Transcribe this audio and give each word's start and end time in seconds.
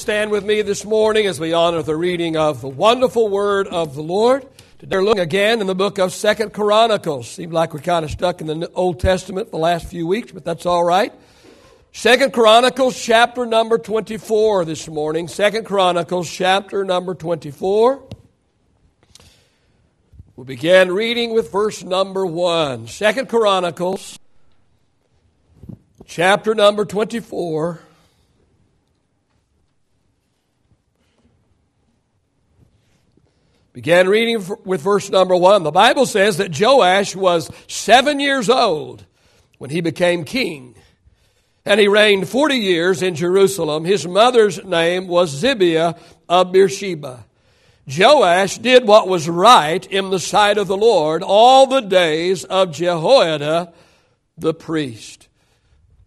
stand 0.00 0.30
with 0.30 0.46
me 0.46 0.62
this 0.62 0.86
morning 0.86 1.26
as 1.26 1.38
we 1.38 1.52
honor 1.52 1.82
the 1.82 1.94
reading 1.94 2.34
of 2.34 2.62
the 2.62 2.68
wonderful 2.68 3.28
word 3.28 3.68
of 3.68 3.94
the 3.94 4.02
Lord. 4.02 4.46
Today 4.78 4.96
we're 4.96 5.04
looking 5.04 5.20
again 5.20 5.60
in 5.60 5.66
the 5.66 5.74
book 5.74 5.98
of 5.98 6.14
Second 6.14 6.54
Chronicles. 6.54 7.28
Seems 7.28 7.52
like 7.52 7.74
we're 7.74 7.80
kind 7.80 8.02
of 8.02 8.10
stuck 8.10 8.40
in 8.40 8.46
the 8.46 8.70
Old 8.72 8.98
Testament 8.98 9.50
the 9.50 9.58
last 9.58 9.86
few 9.86 10.06
weeks, 10.06 10.32
but 10.32 10.42
that's 10.42 10.64
all 10.64 10.82
right. 10.82 11.12
Second 11.92 12.32
Chronicles 12.32 12.98
chapter 12.98 13.44
number 13.44 13.76
24 13.76 14.64
this 14.64 14.88
morning. 14.88 15.28
Second 15.28 15.66
Chronicles 15.66 16.30
chapter 16.30 16.82
number 16.82 17.14
24. 17.14 18.02
We'll 20.34 20.46
begin 20.46 20.92
reading 20.92 21.34
with 21.34 21.52
verse 21.52 21.84
number 21.84 22.24
1. 22.24 22.86
Second 22.86 23.28
Chronicles 23.28 24.18
chapter 26.06 26.54
number 26.54 26.86
24. 26.86 27.80
Began 33.80 34.10
reading 34.10 34.44
with 34.66 34.82
verse 34.82 35.08
number 35.08 35.34
one. 35.34 35.62
The 35.62 35.70
Bible 35.70 36.04
says 36.04 36.36
that 36.36 36.54
Joash 36.54 37.16
was 37.16 37.50
seven 37.66 38.20
years 38.20 38.50
old 38.50 39.06
when 39.56 39.70
he 39.70 39.80
became 39.80 40.24
king. 40.24 40.74
And 41.64 41.80
he 41.80 41.88
reigned 41.88 42.28
40 42.28 42.56
years 42.56 43.00
in 43.00 43.14
Jerusalem. 43.14 43.86
His 43.86 44.06
mother's 44.06 44.62
name 44.62 45.08
was 45.08 45.42
Zibiah 45.42 45.98
of 46.28 46.52
Beersheba. 46.52 47.24
Joash 47.86 48.58
did 48.58 48.86
what 48.86 49.08
was 49.08 49.30
right 49.30 49.86
in 49.86 50.10
the 50.10 50.20
sight 50.20 50.58
of 50.58 50.68
the 50.68 50.76
Lord 50.76 51.22
all 51.22 51.66
the 51.66 51.80
days 51.80 52.44
of 52.44 52.72
Jehoiada 52.72 53.72
the 54.36 54.52
priest. 54.52 55.26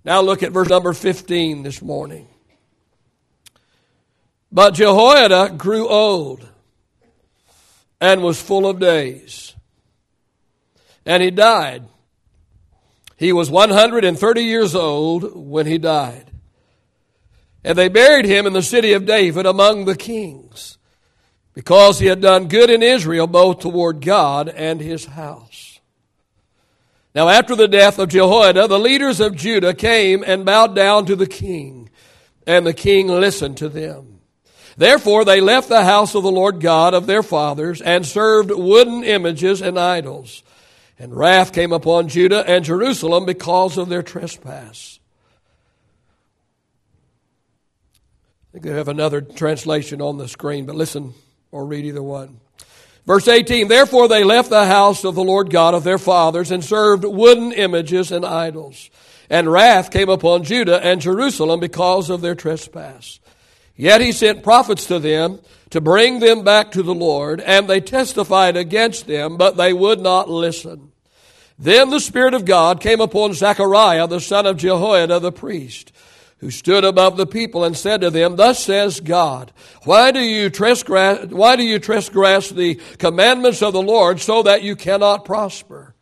Now 0.05 0.21
look 0.21 0.43
at 0.43 0.51
verse 0.51 0.69
number 0.69 0.93
15 0.93 1.63
this 1.63 1.81
morning. 1.81 2.27
But 4.51 4.75
Jehoiada 4.75 5.55
grew 5.57 5.87
old 5.87 6.49
and 8.03 8.21
was 8.21 8.41
full 8.41 8.67
of 8.67 8.79
days. 8.79 9.55
And 11.05 11.23
he 11.23 11.31
died. 11.31 11.85
He 13.15 13.31
was 13.31 13.49
130 13.49 14.43
years 14.43 14.75
old 14.75 15.33
when 15.33 15.65
he 15.65 15.77
died. 15.77 16.29
And 17.63 17.77
they 17.77 17.87
buried 17.87 18.25
him 18.25 18.45
in 18.45 18.51
the 18.51 18.61
city 18.61 18.91
of 18.91 19.05
David 19.05 19.45
among 19.45 19.85
the 19.85 19.95
kings, 19.95 20.77
because 21.53 21.99
he 21.99 22.07
had 22.07 22.19
done 22.19 22.49
good 22.49 22.69
in 22.69 22.83
Israel 22.83 23.25
both 23.25 23.59
toward 23.59 24.01
God 24.01 24.49
and 24.49 24.81
his 24.81 25.05
house. 25.05 25.79
Now, 27.15 27.29
after 27.29 27.55
the 27.55 27.69
death 27.69 27.99
of 27.99 28.09
Jehoiada, 28.09 28.67
the 28.67 28.79
leaders 28.79 29.21
of 29.21 29.37
Judah 29.37 29.73
came 29.73 30.25
and 30.27 30.43
bowed 30.43 30.75
down 30.75 31.05
to 31.05 31.15
the 31.15 31.27
king, 31.27 31.89
and 32.45 32.67
the 32.67 32.73
king 32.73 33.07
listened 33.07 33.55
to 33.59 33.69
them. 33.69 34.12
Therefore, 34.77 35.23
they 35.25 35.41
left 35.41 35.69
the 35.69 35.83
house 35.83 36.15
of 36.15 36.23
the 36.23 36.31
Lord 36.31 36.59
God 36.59 36.93
of 36.93 37.05
their 37.05 37.23
fathers 37.23 37.81
and 37.81 38.05
served 38.05 38.51
wooden 38.51 39.03
images 39.03 39.61
and 39.61 39.77
idols. 39.77 40.43
And 40.97 41.15
wrath 41.15 41.53
came 41.53 41.71
upon 41.71 42.07
Judah 42.07 42.43
and 42.47 42.63
Jerusalem 42.63 43.25
because 43.25 43.77
of 43.77 43.89
their 43.89 44.03
trespass. 44.03 44.99
I 48.49 48.51
think 48.53 48.65
they 48.65 48.71
have 48.71 48.87
another 48.87 49.21
translation 49.21 50.01
on 50.01 50.17
the 50.17 50.27
screen, 50.27 50.65
but 50.65 50.75
listen 50.75 51.13
or 51.51 51.65
read 51.65 51.85
either 51.85 52.03
one. 52.03 52.39
Verse 53.05 53.27
18 53.27 53.67
Therefore 53.67 54.07
they 54.07 54.23
left 54.23 54.49
the 54.49 54.65
house 54.65 55.03
of 55.03 55.15
the 55.15 55.23
Lord 55.23 55.49
God 55.49 55.73
of 55.73 55.83
their 55.83 55.97
fathers 55.97 56.51
and 56.51 56.63
served 56.63 57.03
wooden 57.03 57.51
images 57.51 58.11
and 58.11 58.25
idols. 58.25 58.89
And 59.29 59.51
wrath 59.51 59.91
came 59.91 60.09
upon 60.09 60.43
Judah 60.43 60.83
and 60.83 61.01
Jerusalem 61.01 61.59
because 61.59 62.09
of 62.09 62.21
their 62.21 62.35
trespass. 62.35 63.19
Yet 63.75 64.01
he 64.01 64.11
sent 64.11 64.43
prophets 64.43 64.85
to 64.87 64.99
them 64.99 65.39
to 65.71 65.81
bring 65.81 66.19
them 66.19 66.43
back 66.43 66.71
to 66.71 66.83
the 66.83 66.93
Lord, 66.93 67.41
and 67.41 67.67
they 67.67 67.81
testified 67.81 68.55
against 68.55 69.07
them, 69.07 69.37
but 69.37 69.57
they 69.57 69.73
would 69.73 69.99
not 69.99 70.29
listen. 70.29 70.91
Then 71.57 71.89
the 71.89 71.99
Spirit 71.99 72.33
of 72.33 72.45
God 72.45 72.79
came 72.79 73.01
upon 73.01 73.33
Zechariah, 73.33 74.07
the 74.07 74.19
son 74.19 74.45
of 74.45 74.57
Jehoiada 74.57 75.19
the 75.19 75.31
priest, 75.31 75.91
who 76.37 76.51
stood 76.51 76.83
above 76.83 77.17
the 77.17 77.25
people 77.25 77.63
and 77.63 77.75
said 77.75 78.01
to 78.01 78.09
them, 78.09 78.35
Thus 78.35 78.63
says 78.63 78.99
God, 78.99 79.51
why 79.83 80.11
do 80.11 80.19
you 80.19 80.49
transgress, 80.49 81.27
why 81.27 81.55
do 81.55 81.63
you 81.63 81.79
transgress 81.79 82.49
the 82.49 82.75
commandments 82.97 83.61
of 83.61 83.73
the 83.73 83.81
Lord 83.81 84.19
so 84.19 84.43
that 84.43 84.61
you 84.61 84.75
cannot 84.75 85.25
prosper? 85.25 85.95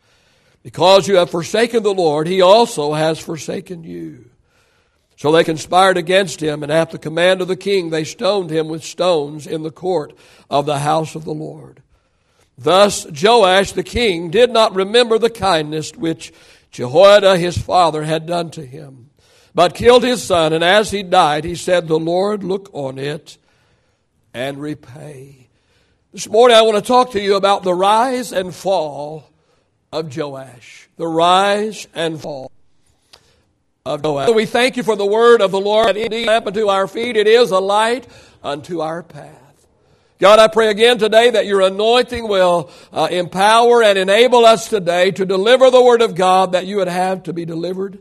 Because 0.63 1.07
you 1.07 1.15
have 1.17 1.29
forsaken 1.29 1.83
the 1.83 1.93
Lord, 1.93 2.27
he 2.27 2.41
also 2.41 2.93
has 2.93 3.19
forsaken 3.19 3.83
you. 3.83 4.30
So 5.21 5.31
they 5.31 5.43
conspired 5.43 5.97
against 5.97 6.41
him, 6.41 6.63
and 6.63 6.71
at 6.71 6.89
the 6.89 6.97
command 6.97 7.41
of 7.41 7.47
the 7.47 7.55
king, 7.55 7.91
they 7.91 8.05
stoned 8.05 8.49
him 8.49 8.69
with 8.69 8.83
stones 8.83 9.45
in 9.45 9.61
the 9.61 9.69
court 9.69 10.17
of 10.49 10.65
the 10.65 10.79
house 10.79 11.13
of 11.13 11.25
the 11.25 11.33
Lord. 11.33 11.83
Thus 12.57 13.05
Joash 13.05 13.73
the 13.73 13.83
king 13.83 14.31
did 14.31 14.49
not 14.49 14.73
remember 14.73 15.19
the 15.19 15.29
kindness 15.29 15.91
which 15.95 16.33
Jehoiada 16.71 17.37
his 17.37 17.55
father 17.55 18.01
had 18.01 18.25
done 18.25 18.49
to 18.49 18.65
him, 18.65 19.11
but 19.53 19.75
killed 19.75 20.01
his 20.01 20.23
son, 20.23 20.53
and 20.53 20.63
as 20.63 20.89
he 20.89 21.03
died, 21.03 21.43
he 21.43 21.53
said, 21.53 21.87
The 21.87 21.99
Lord 21.99 22.43
look 22.43 22.71
on 22.73 22.97
it 22.97 23.37
and 24.33 24.59
repay. 24.59 25.49
This 26.11 26.27
morning 26.27 26.57
I 26.57 26.63
want 26.63 26.77
to 26.77 26.81
talk 26.81 27.11
to 27.11 27.21
you 27.21 27.35
about 27.35 27.61
the 27.61 27.75
rise 27.75 28.33
and 28.33 28.55
fall 28.55 29.29
of 29.93 30.17
Joash. 30.17 30.89
The 30.97 31.05
rise 31.05 31.87
and 31.93 32.19
fall 32.19 32.51
of 33.85 34.03
Joash. 34.03 34.29
We 34.29 34.45
thank 34.45 34.77
you 34.77 34.83
for 34.83 34.95
the 34.95 35.05
word 35.05 35.41
of 35.41 35.51
the 35.51 35.59
Lord. 35.59 35.97
It 35.97 36.13
is 36.13 36.23
a 36.23 36.25
lamp 36.27 36.47
unto 36.47 36.67
our 36.67 36.87
feet. 36.87 37.17
It 37.17 37.27
is 37.27 37.51
a 37.51 37.59
light 37.59 38.07
unto 38.43 38.81
our 38.81 39.03
path. 39.03 39.37
God, 40.19 40.37
I 40.37 40.49
pray 40.49 40.69
again 40.69 40.99
today 40.99 41.31
that 41.31 41.47
your 41.47 41.61
anointing 41.61 42.27
will 42.27 42.69
uh, 42.93 43.07
empower 43.09 43.81
and 43.81 43.97
enable 43.97 44.45
us 44.45 44.69
today 44.69 45.09
to 45.11 45.25
deliver 45.25 45.71
the 45.71 45.81
word 45.81 46.03
of 46.03 46.13
God 46.13 46.51
that 46.51 46.67
you 46.67 46.77
would 46.77 46.87
have 46.87 47.23
to 47.23 47.33
be 47.33 47.43
delivered 47.43 47.97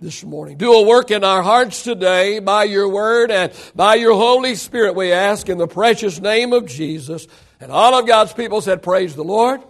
this 0.00 0.22
morning. 0.22 0.56
Do 0.56 0.72
a 0.72 0.86
work 0.86 1.10
in 1.10 1.24
our 1.24 1.42
hearts 1.42 1.82
today 1.82 2.38
by 2.38 2.64
your 2.64 2.88
word 2.88 3.32
and 3.32 3.52
by 3.74 3.96
your 3.96 4.14
Holy 4.14 4.54
Spirit, 4.54 4.94
we 4.94 5.10
ask 5.10 5.48
in 5.48 5.58
the 5.58 5.66
precious 5.66 6.20
name 6.20 6.52
of 6.52 6.66
Jesus. 6.66 7.26
And 7.58 7.72
all 7.72 7.98
of 7.98 8.06
God's 8.06 8.32
people 8.32 8.60
said, 8.60 8.80
Praise 8.80 9.16
the 9.16 9.24
Lord. 9.24 9.60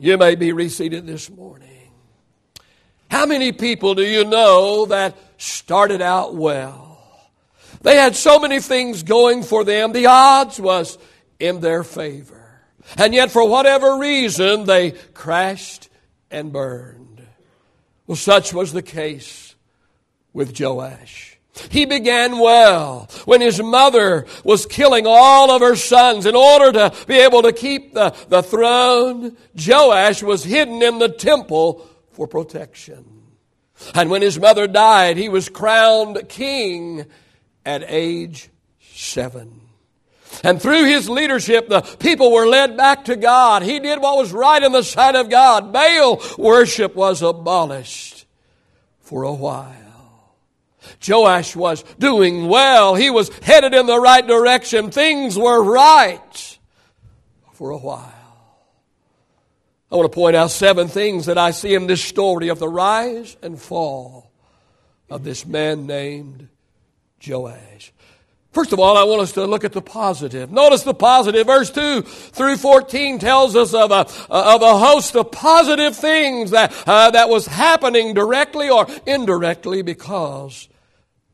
You 0.00 0.18
may 0.18 0.34
be 0.34 0.52
reseated 0.52 1.06
this 1.06 1.30
morning. 1.30 1.67
How 3.10 3.26
many 3.26 3.52
people 3.52 3.94
do 3.94 4.02
you 4.02 4.24
know 4.24 4.86
that 4.86 5.16
started 5.38 6.02
out 6.02 6.34
well? 6.34 6.88
They 7.82 7.96
had 7.96 8.16
so 8.16 8.38
many 8.38 8.60
things 8.60 9.02
going 9.02 9.42
for 9.42 9.64
them. 9.64 9.92
The 9.92 10.06
odds 10.06 10.60
was 10.60 10.98
in 11.38 11.60
their 11.60 11.84
favor. 11.84 12.34
And 12.96 13.14
yet, 13.14 13.30
for 13.30 13.48
whatever 13.48 13.98
reason, 13.98 14.64
they 14.64 14.92
crashed 15.14 15.88
and 16.30 16.52
burned. 16.52 17.22
Well, 18.06 18.16
such 18.16 18.52
was 18.52 18.72
the 18.72 18.82
case 18.82 19.54
with 20.32 20.58
Joash. 20.58 21.38
He 21.70 21.84
began 21.86 22.38
well 22.38 23.08
when 23.24 23.40
his 23.40 23.60
mother 23.60 24.26
was 24.44 24.64
killing 24.64 25.06
all 25.06 25.50
of 25.50 25.60
her 25.60 25.76
sons 25.76 26.24
in 26.24 26.36
order 26.36 26.72
to 26.72 27.06
be 27.06 27.16
able 27.16 27.42
to 27.42 27.52
keep 27.52 27.94
the, 27.94 28.10
the 28.28 28.42
throne. 28.42 29.36
Joash 29.54 30.22
was 30.22 30.44
hidden 30.44 30.82
in 30.82 30.98
the 30.98 31.08
temple 31.08 31.87
for 32.18 32.26
protection. 32.26 33.22
And 33.94 34.10
when 34.10 34.22
his 34.22 34.40
mother 34.40 34.66
died, 34.66 35.16
he 35.16 35.28
was 35.28 35.48
crowned 35.48 36.28
king 36.28 37.06
at 37.64 37.84
age 37.86 38.50
seven. 38.80 39.60
And 40.42 40.60
through 40.60 40.86
his 40.86 41.08
leadership, 41.08 41.68
the 41.68 41.82
people 41.82 42.32
were 42.32 42.48
led 42.48 42.76
back 42.76 43.04
to 43.04 43.14
God. 43.14 43.62
He 43.62 43.78
did 43.78 44.00
what 44.00 44.16
was 44.16 44.32
right 44.32 44.60
in 44.60 44.72
the 44.72 44.82
sight 44.82 45.14
of 45.14 45.30
God. 45.30 45.72
Baal 45.72 46.20
worship 46.36 46.96
was 46.96 47.22
abolished 47.22 48.26
for 48.98 49.22
a 49.22 49.32
while. 49.32 50.34
Joash 51.06 51.54
was 51.54 51.84
doing 52.00 52.48
well. 52.48 52.96
He 52.96 53.10
was 53.10 53.28
headed 53.38 53.74
in 53.74 53.86
the 53.86 54.00
right 54.00 54.26
direction. 54.26 54.90
Things 54.90 55.38
were 55.38 55.62
right 55.62 56.58
for 57.52 57.70
a 57.70 57.78
while. 57.78 58.17
I 59.90 59.96
want 59.96 60.10
to 60.10 60.14
point 60.14 60.36
out 60.36 60.50
seven 60.50 60.88
things 60.88 61.26
that 61.26 61.38
I 61.38 61.50
see 61.50 61.74
in 61.74 61.86
this 61.86 62.04
story 62.04 62.48
of 62.48 62.58
the 62.58 62.68
rise 62.68 63.36
and 63.42 63.60
fall 63.60 64.30
of 65.08 65.24
this 65.24 65.46
man 65.46 65.86
named 65.86 66.48
Joash. 67.26 67.92
First 68.52 68.72
of 68.72 68.80
all, 68.80 68.96
I 68.96 69.04
want 69.04 69.22
us 69.22 69.32
to 69.32 69.46
look 69.46 69.64
at 69.64 69.72
the 69.72 69.80
positive. 69.80 70.50
Notice 70.50 70.82
the 70.82 70.94
positive. 70.94 71.46
Verse 71.46 71.70
2 71.70 72.02
through 72.02 72.56
14 72.56 73.18
tells 73.18 73.56
us 73.56 73.72
of 73.72 73.90
a, 73.90 74.06
of 74.30 74.62
a 74.62 74.78
host 74.78 75.16
of 75.16 75.30
positive 75.30 75.96
things 75.96 76.50
that, 76.50 76.74
uh, 76.86 77.10
that 77.10 77.28
was 77.28 77.46
happening 77.46 78.14
directly 78.14 78.68
or 78.68 78.86
indirectly 79.06 79.82
because 79.82 80.68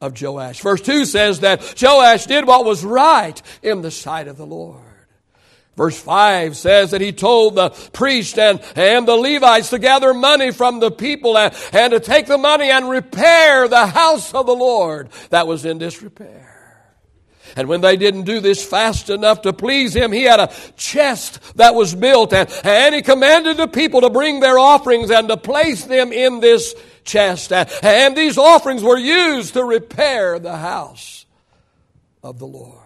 of 0.01 0.21
Joash. 0.21 0.61
Verse 0.61 0.81
2 0.81 1.07
says 1.07 1.41
that 1.41 1.81
Joash 1.81 2.27
did 2.27 2.47
what 2.47 2.65
was 2.65 2.85
right 2.85 3.41
in 3.63 3.83
the 3.83 3.91
sight 3.91 4.29
of 4.29 4.37
the 4.37 4.47
Lord. 4.47 4.84
Verse 5.77 6.01
5 6.01 6.57
says 6.57 6.93
that 6.93 7.01
he 7.01 7.13
told 7.13 7.57
the 7.57 7.71
priest 7.93 8.39
and, 8.39 8.61
and 8.77 9.09
the 9.09 9.17
Levites 9.17 9.71
to 9.71 9.79
gather 9.79 10.15
money 10.15 10.53
from 10.53 10.79
the 10.79 10.91
people 10.91 11.37
and, 11.37 11.55
and 11.73 11.93
to 11.93 12.01
take 12.01 12.27
the 12.27 12.39
money 12.39 12.71
and 12.71 12.89
repair 12.89 13.67
the 13.67 13.87
house 13.87 14.33
of 14.33 14.47
the 14.47 14.55
Lord 14.55 15.09
that 15.31 15.49
was 15.49 15.65
in 15.65 15.79
disrepair. 15.79 16.55
And 17.57 17.69
when 17.69 17.81
they 17.81 17.97
didn't 17.97 18.23
do 18.23 18.41
this 18.41 18.65
fast 18.65 19.11
enough 19.11 19.43
to 19.43 19.53
please 19.53 19.95
him, 19.95 20.13
he 20.13 20.23
had 20.23 20.41
a 20.41 20.53
chest 20.77 21.41
that 21.57 21.75
was 21.75 21.95
built 21.95 22.33
and, 22.33 22.49
and 22.65 22.95
he 22.95 23.03
commanded 23.03 23.57
the 23.57 23.69
people 23.69 24.01
to 24.03 24.11
bring 24.11 24.41
their 24.41 24.59
offerings 24.59 25.11
and 25.11 25.29
to 25.29 25.37
place 25.37 25.85
them 25.85 26.13
in 26.13 26.41
this 26.41 26.75
chest. 27.05 27.53
And 27.53 28.17
these 28.17 28.39
offerings 28.39 28.83
were 28.83 28.99
used 28.99 29.55
to 29.55 29.65
repair 29.65 30.39
the 30.39 30.57
house 30.57 31.27
of 32.23 32.39
the 32.39 32.47
Lord. 32.47 32.84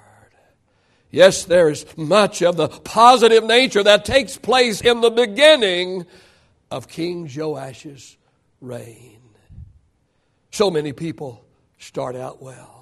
Yes, 1.11 1.45
there's 1.45 1.87
much 1.97 2.43
of 2.43 2.57
the 2.57 2.69
positive 2.69 3.45
nature 3.45 3.83
that 3.83 4.05
takes 4.05 4.37
place 4.37 4.81
in 4.81 5.01
the 5.01 5.11
beginning 5.11 6.07
of 6.71 6.89
King 6.89 7.27
Joash's 7.27 8.17
reign. 8.61 9.21
So 10.51 10.71
many 10.71 10.93
people 10.93 11.45
start 11.79 12.17
out 12.17 12.43
well. 12.43 12.79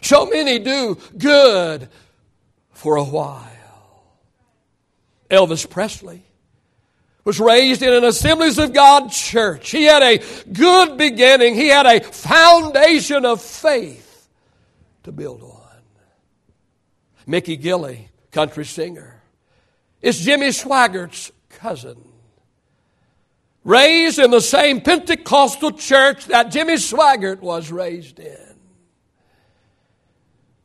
So 0.00 0.26
many 0.26 0.58
do 0.58 0.98
good 1.16 1.88
for 2.72 2.96
a 2.96 3.04
while. 3.04 3.48
Elvis 5.30 5.68
Presley 5.68 6.24
was 7.24 7.38
raised 7.38 7.82
in 7.82 7.92
an 7.92 8.04
Assemblies 8.04 8.58
of 8.58 8.72
God 8.72 9.10
church. 9.12 9.70
He 9.70 9.84
had 9.84 10.02
a 10.02 10.22
good 10.52 10.98
beginning. 10.98 11.54
He 11.54 11.68
had 11.68 11.86
a 11.86 12.00
foundation 12.00 13.24
of 13.24 13.40
faith 13.40 14.28
to 15.04 15.12
build 15.12 15.42
on. 15.42 15.51
Mickey 17.26 17.56
Gilley, 17.56 18.08
country 18.30 18.64
singer, 18.64 19.22
is 20.00 20.20
Jimmy 20.20 20.48
Swaggart's 20.48 21.32
cousin. 21.50 22.08
Raised 23.64 24.18
in 24.18 24.32
the 24.32 24.40
same 24.40 24.80
Pentecostal 24.80 25.72
church 25.72 26.26
that 26.26 26.50
Jimmy 26.50 26.74
Swaggart 26.74 27.40
was 27.40 27.70
raised 27.70 28.18
in. 28.18 28.56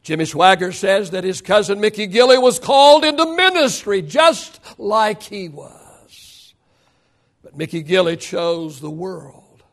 Jimmy 0.02 0.24
Swaggart 0.24 0.74
says 0.74 1.12
that 1.12 1.24
his 1.24 1.42
cousin 1.42 1.80
Mickey 1.82 2.08
Gilley 2.08 2.42
was 2.42 2.60
called 2.60 3.04
into 3.04 3.36
ministry 3.36 4.02
just 4.02 4.60
like 4.80 5.22
he 5.22 5.50
was. 5.50 6.56
But 7.44 7.58
Mickey 7.58 7.84
Gilley 7.84 8.18
chose 8.18 8.80
the 8.80 8.90
world 8.90 9.64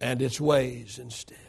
and 0.00 0.20
its 0.20 0.40
ways 0.40 0.98
instead. 0.98 1.43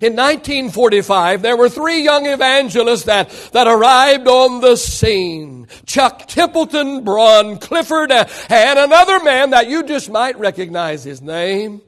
In 0.00 0.16
1945, 0.16 1.42
there 1.42 1.56
were 1.56 1.68
three 1.68 2.02
young 2.02 2.26
evangelists 2.26 3.04
that, 3.04 3.30
that 3.52 3.66
arrived 3.66 4.26
on 4.28 4.60
the 4.60 4.76
scene. 4.76 5.68
Chuck 5.84 6.26
Templeton, 6.26 7.04
Bron 7.04 7.58
Clifford, 7.58 8.10
uh, 8.10 8.26
and 8.48 8.78
another 8.78 9.20
man 9.20 9.50
that 9.50 9.68
you 9.68 9.82
just 9.82 10.10
might 10.10 10.38
recognize 10.38 11.04
his 11.04 11.20
name, 11.20 11.82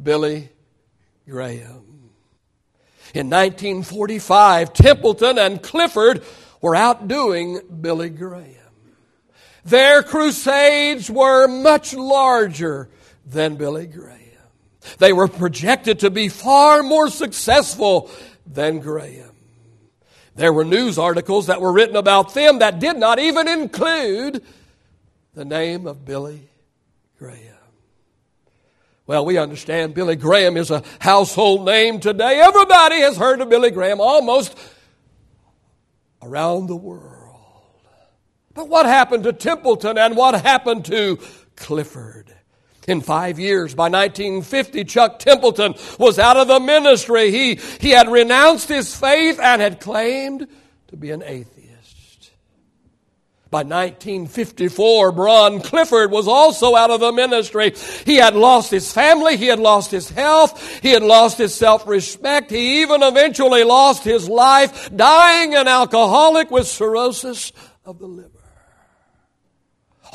Billy 0.00 0.48
Graham. 1.28 2.10
In 3.14 3.30
1945, 3.30 4.72
Templeton 4.72 5.38
and 5.38 5.62
Clifford 5.62 6.22
were 6.60 6.74
outdoing 6.74 7.60
Billy 7.80 8.10
Graham. 8.10 8.54
Their 9.64 10.02
crusades 10.02 11.10
were 11.10 11.46
much 11.46 11.94
larger 11.94 12.90
than 13.24 13.56
Billy 13.56 13.86
Graham. 13.86 14.23
They 14.98 15.12
were 15.12 15.28
projected 15.28 16.00
to 16.00 16.10
be 16.10 16.28
far 16.28 16.82
more 16.82 17.08
successful 17.08 18.10
than 18.46 18.80
Graham. 18.80 19.30
There 20.36 20.52
were 20.52 20.64
news 20.64 20.98
articles 20.98 21.46
that 21.46 21.60
were 21.60 21.72
written 21.72 21.96
about 21.96 22.34
them 22.34 22.58
that 22.58 22.80
did 22.80 22.96
not 22.96 23.18
even 23.18 23.46
include 23.46 24.42
the 25.34 25.44
name 25.44 25.86
of 25.86 26.04
Billy 26.04 26.48
Graham. 27.18 27.54
Well, 29.06 29.24
we 29.24 29.36
understand 29.36 29.94
Billy 29.94 30.16
Graham 30.16 30.56
is 30.56 30.70
a 30.70 30.82
household 30.98 31.66
name 31.66 32.00
today. 32.00 32.40
Everybody 32.40 33.00
has 33.00 33.16
heard 33.16 33.40
of 33.40 33.50
Billy 33.50 33.70
Graham 33.70 34.00
almost 34.00 34.56
around 36.22 36.66
the 36.66 36.76
world. 36.76 37.20
But 38.54 38.68
what 38.68 38.86
happened 38.86 39.24
to 39.24 39.32
Templeton 39.32 39.98
and 39.98 40.16
what 40.16 40.40
happened 40.40 40.86
to 40.86 41.18
Clifford? 41.54 42.34
In 42.86 43.00
five 43.00 43.38
years, 43.38 43.74
by 43.74 43.88
1950, 43.88 44.84
Chuck 44.84 45.18
Templeton 45.18 45.74
was 45.98 46.18
out 46.18 46.36
of 46.36 46.48
the 46.48 46.60
ministry. 46.60 47.30
He, 47.30 47.54
he 47.80 47.90
had 47.90 48.10
renounced 48.10 48.68
his 48.68 48.94
faith 48.94 49.40
and 49.40 49.62
had 49.62 49.80
claimed 49.80 50.46
to 50.88 50.96
be 50.96 51.10
an 51.10 51.22
atheist. 51.22 52.32
By 53.50 53.62
1954, 53.62 55.12
Bron 55.12 55.60
Clifford 55.60 56.10
was 56.10 56.26
also 56.26 56.74
out 56.74 56.90
of 56.90 56.98
the 56.98 57.12
ministry. 57.12 57.72
He 58.04 58.16
had 58.16 58.34
lost 58.34 58.70
his 58.70 58.92
family, 58.92 59.36
he 59.36 59.46
had 59.46 59.60
lost 59.60 59.92
his 59.92 60.10
health, 60.10 60.80
he 60.82 60.90
had 60.90 61.04
lost 61.04 61.38
his 61.38 61.54
self-respect. 61.54 62.50
He 62.50 62.82
even 62.82 63.02
eventually 63.02 63.62
lost 63.62 64.02
his 64.02 64.28
life, 64.28 64.90
dying 64.94 65.54
an 65.54 65.68
alcoholic 65.68 66.50
with 66.50 66.66
cirrhosis 66.66 67.52
of 67.84 68.00
the 68.00 68.06
liver 68.06 68.33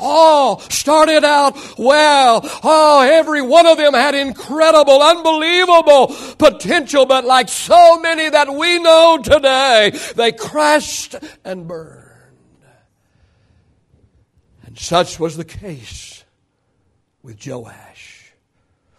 all 0.00 0.60
started 0.60 1.24
out 1.24 1.56
well. 1.78 2.40
Oh, 2.62 3.00
every 3.00 3.42
one 3.42 3.66
of 3.66 3.76
them 3.76 3.94
had 3.94 4.14
incredible, 4.14 5.02
unbelievable 5.02 6.14
potential, 6.38 7.06
but 7.06 7.24
like 7.24 7.48
so 7.48 8.00
many 8.00 8.28
that 8.28 8.52
we 8.52 8.78
know 8.78 9.20
today, 9.22 9.92
they 10.16 10.32
crashed 10.32 11.14
and 11.44 11.68
burned. 11.68 12.06
And 14.64 14.78
such 14.78 15.18
was 15.18 15.36
the 15.36 15.44
case 15.44 16.24
with 17.22 17.44
Joash. 17.44 18.19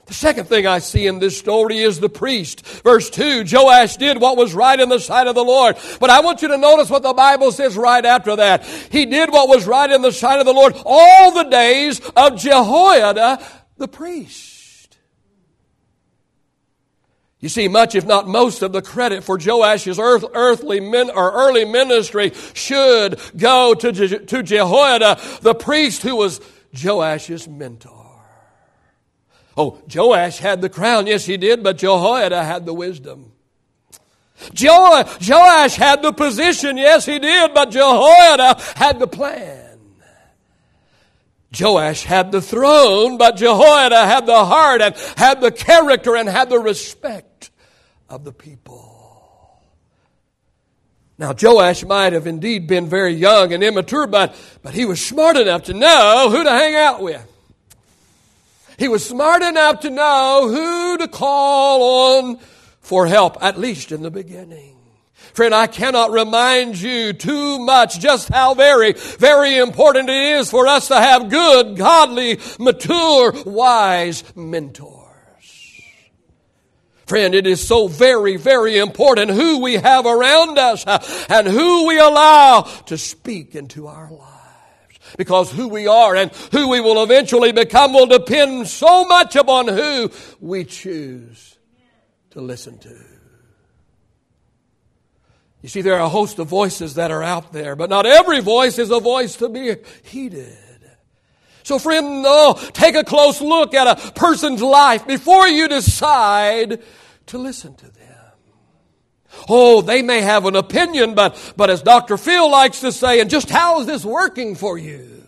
The 0.08 0.14
second 0.14 0.46
thing 0.46 0.68
I 0.68 0.80
see 0.80 1.08
in 1.08 1.20
this 1.20 1.38
story 1.38 1.80
is 1.80 2.00
the 2.00 2.10
priest. 2.10 2.66
Verse 2.84 3.10
2, 3.10 3.46
Joash 3.50 3.98
did 3.98 4.20
what 4.20 4.36
was 4.36 4.54
right 4.54 4.80
in 4.80 4.90
the 4.90 5.00
sight 5.00 5.28
of 5.28 5.36
the 5.36 5.44
Lord. 5.44 5.78
But 6.00 6.10
I 6.10 6.20
want 6.20 6.42
you 6.42 6.50
to 6.50 6.58
notice 6.58 6.90
what 6.90 7.04
the 7.04 7.14
Bible 7.14 7.52
says 7.52 7.78
right 7.78 8.04
after 8.04 8.36
that. 8.36 8.66
He 8.66 9.06
did 9.06 9.32
what 9.32 9.48
was 9.48 9.66
right 9.66 9.90
in 9.90 10.02
the 10.02 10.12
sight 10.12 10.40
of 10.40 10.46
the 10.46 10.54
Lord 10.54 10.76
all 10.86 11.32
the 11.32 11.50
days 11.50 12.02
of 12.16 12.38
Jehoiada 12.38 13.40
the 13.78 13.88
priest. 13.88 14.98
You 17.40 17.50
see, 17.50 17.68
much, 17.68 17.96
if 17.96 18.06
not 18.06 18.28
most, 18.28 18.62
of 18.62 18.72
the 18.72 18.84
credit 18.84 19.24
for 19.24 19.38
Joash's 19.38 19.98
earth, 19.98 20.24
earthly 20.34 20.80
min, 20.80 21.10
or 21.10 21.32
early 21.32 21.66
ministry 21.66 22.32
should 22.54 23.20
go 23.36 23.74
to, 23.74 24.20
to 24.20 24.44
Jehoiada, 24.44 25.20
the 25.42 25.56
priest 25.56 26.04
who 26.04 26.16
was 26.16 26.40
Joash's 26.72 27.48
mentor. 27.48 28.01
Oh, 29.58 29.82
Joash 29.94 30.38
had 30.38 30.62
the 30.62 30.70
crown. 30.70 31.08
Yes, 31.08 31.26
he 31.26 31.38
did, 31.38 31.64
but 31.64 31.78
Jehoiada 31.78 32.44
had 32.44 32.66
the 32.66 32.74
wisdom. 32.74 33.34
Jo- 34.54 35.04
Joash 35.22 35.76
had 35.76 36.02
the 36.02 36.14
position. 36.14 36.78
Yes, 36.78 37.06
he 37.06 37.20
did, 37.20 37.54
but 37.54 37.72
Jehoiada 37.72 38.60
had 38.76 39.00
the 39.00 39.08
plan. 39.08 39.80
Joash 41.58 42.04
had 42.04 42.32
the 42.32 42.42
throne, 42.42 43.18
but 43.18 43.36
Jehoiada 43.36 44.06
had 44.06 44.26
the 44.26 44.46
heart 44.46 44.82
and 44.82 44.96
had 45.18 45.42
the 45.42 45.52
character 45.52 46.16
and 46.16 46.30
had 46.30 46.50
the 46.50 46.60
respect 46.60 47.52
of 48.10 48.24
the 48.24 48.32
people. 48.32 48.88
Now, 51.18 51.36
Joash 51.40 51.84
might 51.84 52.14
have 52.14 52.26
indeed 52.26 52.68
been 52.68 52.88
very 52.88 53.14
young 53.14 53.54
and 53.54 53.64
immature, 53.64 54.08
but, 54.08 54.34
but 54.64 54.74
he 54.74 54.86
was 54.86 55.06
smart 55.06 55.38
enough 55.38 55.64
to 55.64 55.74
know 55.74 56.30
who 56.32 56.44
to 56.44 56.50
hang 56.50 56.74
out 56.74 57.02
with. 57.02 57.31
He 58.82 58.88
was 58.88 59.06
smart 59.06 59.44
enough 59.44 59.82
to 59.82 59.92
know 59.92 60.48
who 60.50 60.98
to 60.98 61.08
call 61.08 62.18
on 62.18 62.40
for 62.80 63.06
help, 63.06 63.38
at 63.40 63.60
least 63.60 63.92
in 63.92 64.02
the 64.02 64.10
beginning. 64.10 64.76
Friend, 65.36 65.54
I 65.54 65.68
cannot 65.68 66.10
remind 66.10 66.82
you 66.82 67.14
too 67.14 67.60
much 67.60 68.00
just 68.00 68.30
how 68.30 68.56
very, 68.56 68.94
very 68.94 69.60
important 69.60 70.10
it 70.10 70.16
is 70.16 70.50
for 70.50 70.66
us 70.66 70.88
to 70.88 70.96
have 70.96 71.30
good, 71.30 71.78
godly, 71.78 72.40
mature, 72.60 73.34
wise 73.46 74.24
mentors. 74.36 74.98
Friend, 77.06 77.36
it 77.36 77.46
is 77.46 77.66
so 77.66 77.88
very, 77.88 78.36
very 78.38 78.80
important 78.80 79.30
who 79.30 79.62
we 79.62 79.76
have 79.76 80.08
around 80.08 80.58
us 80.58 80.84
and 81.30 81.46
who 81.46 81.86
we 81.86 82.00
allow 82.00 82.62
to 82.88 82.98
speak 82.98 83.54
into 83.54 83.86
our 83.86 84.10
lives. 84.10 84.31
Because 85.22 85.52
who 85.52 85.68
we 85.68 85.86
are 85.86 86.16
and 86.16 86.32
who 86.52 86.68
we 86.68 86.82
will 86.82 87.04
eventually 87.04 87.52
become 87.52 87.94
will 87.94 88.08
depend 88.08 88.68
so 88.68 89.06
much 89.06 89.36
upon 89.36 89.68
who 89.68 90.10
we 90.40 90.64
choose 90.64 91.60
to 92.32 92.42
listen 92.42 92.80
to. 92.80 92.96
You 95.62 95.70
see, 95.70 95.82
there 95.82 95.94
are 95.94 96.08
a 96.08 96.10
host 96.10 96.40
of 96.40 96.48
voices 96.48 96.96
that 96.96 97.12
are 97.12 97.22
out 97.22 97.54
there, 97.54 97.76
but 97.76 97.92
not 97.92 98.08
every 98.08 98.40
voice 98.40 98.80
is 98.80 98.90
a 98.90 99.00
voice 99.00 99.36
to 99.36 99.48
be 99.48 99.76
heeded. 100.02 100.58
So 101.62 101.78
friend, 101.78 102.24
no, 102.24 102.58
take 102.74 102.96
a 102.96 103.04
close 103.04 103.42
look 103.42 103.76
at 103.76 103.86
a 103.86 104.12
person's 104.14 104.64
life 104.64 105.06
before 105.06 105.48
you 105.48 105.68
decide 105.68 106.82
to 107.28 107.38
listen 107.38 107.76
to 107.76 107.92
them. 107.92 108.01
Oh, 109.50 109.82
they 109.82 110.02
may 110.02 110.22
have 110.22 110.46
an 110.46 110.56
opinion, 110.56 111.16
but, 111.16 111.54
but 111.58 111.70
as 111.70 111.82
Dr. 111.82 112.18
Phil 112.18 112.50
likes 112.50 112.82
to 112.82 112.92
say, 112.92 113.20
and 113.20 113.30
just 113.30 113.50
how 113.50 113.80
is 113.80 113.88
this 113.88 114.06
working 114.06 114.56
for 114.56 114.78
you? 114.78 115.22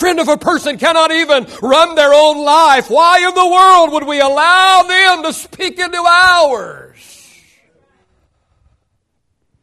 Friend, 0.00 0.18
if 0.18 0.28
a 0.28 0.38
person 0.38 0.78
cannot 0.78 1.12
even 1.12 1.46
run 1.60 1.94
their 1.94 2.14
own 2.14 2.42
life, 2.42 2.88
why 2.88 3.18
in 3.18 3.34
the 3.34 3.46
world 3.46 3.92
would 3.92 4.08
we 4.08 4.18
allow 4.18 4.82
them 4.82 5.24
to 5.24 5.32
speak 5.32 5.78
into 5.78 5.98
ours? 5.98 7.10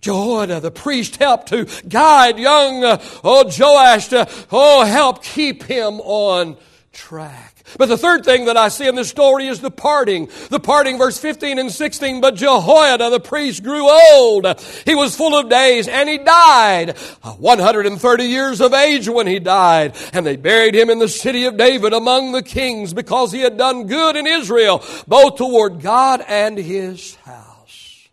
Jehoiada, 0.01 0.59
the 0.59 0.71
priest, 0.71 1.15
helped 1.15 1.47
to 1.49 1.65
guide 1.87 2.37
young, 2.37 2.83
uh, 2.83 3.03
oh, 3.23 3.45
Joash 3.45 4.09
to, 4.09 4.29
oh, 4.51 4.85
help 4.85 5.23
keep 5.23 5.63
him 5.63 5.99
on 6.01 6.55
track. 6.93 7.46
But 7.77 7.89
the 7.89 7.97
third 7.97 8.23
thing 8.23 8.45
that 8.45 8.55
I 8.55 8.69
see 8.69 8.87
in 8.87 8.95
this 8.95 9.09
story 9.09 9.47
is 9.47 9.59
the 9.59 9.71
parting. 9.71 10.29
The 10.49 10.59
parting, 10.59 10.97
verse 10.97 11.17
15 11.17 11.59
and 11.59 11.71
16. 11.71 12.21
But 12.21 12.35
Jehoiada, 12.35 13.09
the 13.09 13.19
priest, 13.19 13.63
grew 13.63 13.89
old. 13.89 14.45
He 14.85 14.95
was 14.95 15.17
full 15.17 15.37
of 15.37 15.49
days 15.49 15.87
and 15.87 16.07
he 16.07 16.17
died. 16.17 16.97
130 16.97 18.23
years 18.23 18.61
of 18.61 18.73
age 18.73 19.09
when 19.09 19.27
he 19.27 19.39
died. 19.39 19.97
And 20.13 20.25
they 20.25 20.37
buried 20.37 20.75
him 20.75 20.89
in 20.89 20.99
the 20.99 21.09
city 21.09 21.45
of 21.45 21.57
David 21.57 21.91
among 21.91 22.31
the 22.31 22.43
kings 22.43 22.93
because 22.93 23.31
he 23.33 23.41
had 23.41 23.57
done 23.57 23.87
good 23.87 24.15
in 24.15 24.25
Israel, 24.25 24.83
both 25.07 25.35
toward 25.35 25.81
God 25.81 26.23
and 26.25 26.57
his 26.57 27.15
house 27.15 28.07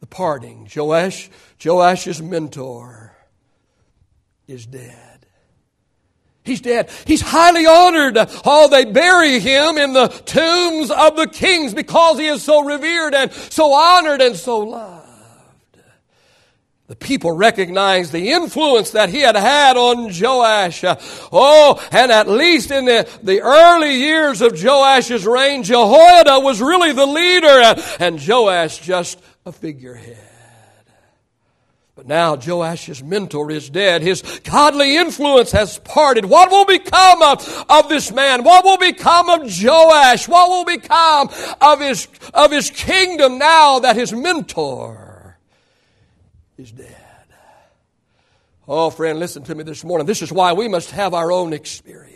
The 0.00 0.06
parting. 0.06 0.68
Joash, 0.74 1.28
Joash's 1.58 2.22
mentor 2.22 3.14
is 4.48 4.64
dead. 4.64 5.11
He's 6.44 6.60
dead. 6.60 6.90
He's 7.06 7.20
highly 7.20 7.66
honored. 7.66 8.16
Oh, 8.44 8.68
they 8.68 8.84
bury 8.84 9.38
him 9.38 9.78
in 9.78 9.92
the 9.92 10.08
tombs 10.08 10.90
of 10.90 11.16
the 11.16 11.28
kings 11.28 11.72
because 11.72 12.18
he 12.18 12.26
is 12.26 12.42
so 12.42 12.64
revered 12.64 13.14
and 13.14 13.32
so 13.32 13.72
honored 13.72 14.20
and 14.20 14.34
so 14.34 14.58
loved. 14.58 15.08
The 16.88 16.96
people 16.96 17.32
recognized 17.32 18.12
the 18.12 18.32
influence 18.32 18.90
that 18.90 19.08
he 19.08 19.20
had 19.20 19.36
had 19.36 19.76
on 19.76 20.10
Joash. 20.12 20.84
Oh, 21.32 21.88
and 21.92 22.10
at 22.10 22.28
least 22.28 22.72
in 22.72 22.86
the, 22.86 23.08
the 23.22 23.40
early 23.40 23.94
years 23.94 24.42
of 24.42 24.54
Joash's 24.54 25.24
reign, 25.24 25.62
Jehoiada 25.62 26.40
was 26.40 26.60
really 26.60 26.92
the 26.92 27.06
leader, 27.06 27.82
and 28.00 28.20
Joash 28.20 28.78
just 28.78 29.22
a 29.46 29.52
figurehead. 29.52 30.31
But 32.02 32.08
now 32.08 32.34
Joash's 32.34 33.00
mentor 33.00 33.52
is 33.52 33.70
dead. 33.70 34.02
His 34.02 34.22
godly 34.42 34.96
influence 34.96 35.52
has 35.52 35.78
parted. 35.78 36.24
What 36.24 36.50
will 36.50 36.64
become 36.64 37.22
of, 37.22 37.64
of 37.68 37.88
this 37.88 38.10
man? 38.10 38.42
What 38.42 38.64
will 38.64 38.76
become 38.76 39.30
of 39.30 39.42
Joash? 39.42 40.26
What 40.26 40.50
will 40.50 40.64
become 40.64 41.30
of 41.60 41.80
his, 41.80 42.08
of 42.34 42.50
his 42.50 42.70
kingdom 42.70 43.38
now 43.38 43.78
that 43.78 43.94
his 43.94 44.12
mentor 44.12 45.38
is 46.58 46.72
dead? 46.72 46.96
Oh, 48.66 48.90
friend, 48.90 49.20
listen 49.20 49.44
to 49.44 49.54
me 49.54 49.62
this 49.62 49.84
morning. 49.84 50.04
This 50.04 50.22
is 50.22 50.32
why 50.32 50.54
we 50.54 50.66
must 50.66 50.90
have 50.90 51.14
our 51.14 51.30
own 51.30 51.52
experience. 51.52 52.11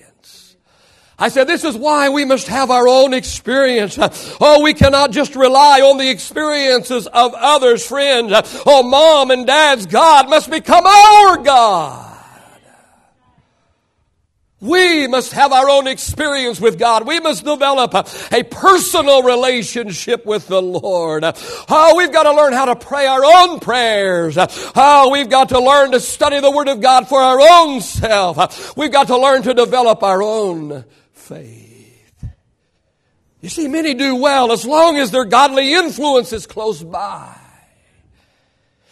I 1.18 1.28
said, 1.28 1.46
this 1.48 1.64
is 1.64 1.76
why 1.76 2.10
we 2.10 2.26
must 2.26 2.46
have 2.48 2.70
our 2.70 2.86
own 2.86 3.14
experience. 3.14 3.98
Oh, 4.38 4.62
we 4.62 4.74
cannot 4.74 5.12
just 5.12 5.34
rely 5.34 5.80
on 5.80 5.96
the 5.96 6.10
experiences 6.10 7.06
of 7.06 7.32
others, 7.34 7.86
friends. 7.86 8.32
Oh, 8.66 8.82
mom 8.82 9.30
and 9.30 9.46
dad's 9.46 9.86
God 9.86 10.28
must 10.28 10.50
become 10.50 10.84
our 10.84 11.38
God. 11.38 12.06
We 14.60 15.06
must 15.06 15.32
have 15.32 15.52
our 15.52 15.68
own 15.68 15.86
experience 15.86 16.60
with 16.60 16.78
God. 16.78 17.06
We 17.06 17.20
must 17.20 17.44
develop 17.44 17.92
a, 17.94 18.06
a, 18.32 18.42
personal 18.42 19.22
relationship 19.22 20.24
with 20.24 20.48
the 20.48 20.62
Lord. 20.62 21.24
Oh, 21.24 21.94
we've 21.96 22.12
got 22.12 22.22
to 22.22 22.32
learn 22.32 22.54
how 22.54 22.64
to 22.64 22.76
pray 22.76 23.06
our 23.06 23.22
own 23.22 23.60
prayers. 23.60 24.36
Oh, 24.38 25.10
we've 25.12 25.28
got 25.28 25.50
to 25.50 25.60
learn 25.60 25.92
to 25.92 26.00
study 26.00 26.40
the 26.40 26.50
Word 26.50 26.68
of 26.68 26.80
God 26.80 27.06
for 27.06 27.20
our 27.20 27.38
own 27.38 27.82
self. 27.82 28.76
We've 28.78 28.92
got 28.92 29.08
to 29.08 29.18
learn 29.18 29.42
to 29.42 29.52
develop 29.52 30.02
our 30.02 30.22
own 30.22 30.84
faith. 31.26 32.24
You 33.40 33.48
see, 33.48 33.68
many 33.68 33.94
do 33.94 34.16
well 34.16 34.52
as 34.52 34.64
long 34.64 34.96
as 34.96 35.10
their 35.10 35.24
godly 35.24 35.74
influence 35.74 36.32
is 36.32 36.46
close 36.46 36.82
by. 36.82 37.36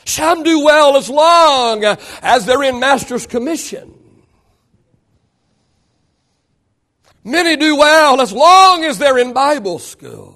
Some 0.04 0.42
do 0.42 0.64
well 0.64 0.96
as 0.96 1.08
long 1.08 1.84
as 1.84 2.44
they're 2.44 2.62
in 2.62 2.78
Master's 2.78 3.26
commission. 3.26 3.92
Many 7.24 7.56
do 7.56 7.76
well 7.76 8.20
as 8.20 8.32
long 8.32 8.84
as 8.84 8.98
they're 8.98 9.18
in 9.18 9.32
Bible 9.32 9.78
school. 9.78 10.33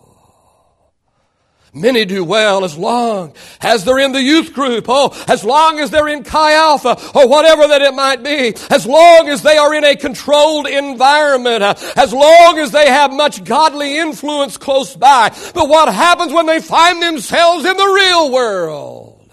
Many 1.74 2.06
do 2.06 2.24
well 2.24 2.64
as 2.64 2.78
long 2.78 3.34
as 3.60 3.84
they're 3.84 3.98
in 3.98 4.12
the 4.12 4.22
youth 4.22 4.54
group, 4.54 4.86
oh, 4.88 5.14
as 5.28 5.44
long 5.44 5.78
as 5.80 5.90
they're 5.90 6.08
in 6.08 6.24
Chi 6.24 6.54
Alpha, 6.54 6.96
or 7.14 7.28
whatever 7.28 7.68
that 7.68 7.82
it 7.82 7.94
might 7.94 8.22
be, 8.22 8.54
as 8.70 8.86
long 8.86 9.28
as 9.28 9.42
they 9.42 9.58
are 9.58 9.74
in 9.74 9.84
a 9.84 9.94
controlled 9.94 10.66
environment, 10.66 11.62
uh, 11.62 11.74
as 11.96 12.12
long 12.12 12.58
as 12.58 12.70
they 12.70 12.86
have 12.86 13.12
much 13.12 13.44
godly 13.44 13.98
influence 13.98 14.56
close 14.56 14.96
by. 14.96 15.28
But 15.54 15.68
what 15.68 15.92
happens 15.92 16.32
when 16.32 16.46
they 16.46 16.60
find 16.60 17.02
themselves 17.02 17.64
in 17.64 17.76
the 17.76 17.86
real 17.86 18.32
world? 18.32 19.30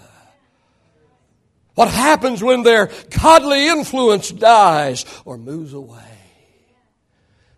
What 1.74 1.88
happens 1.88 2.42
when 2.42 2.62
their 2.62 2.90
godly 3.22 3.68
influence 3.68 4.30
dies 4.30 5.04
or 5.24 5.36
moves 5.36 5.74
away? 5.74 6.05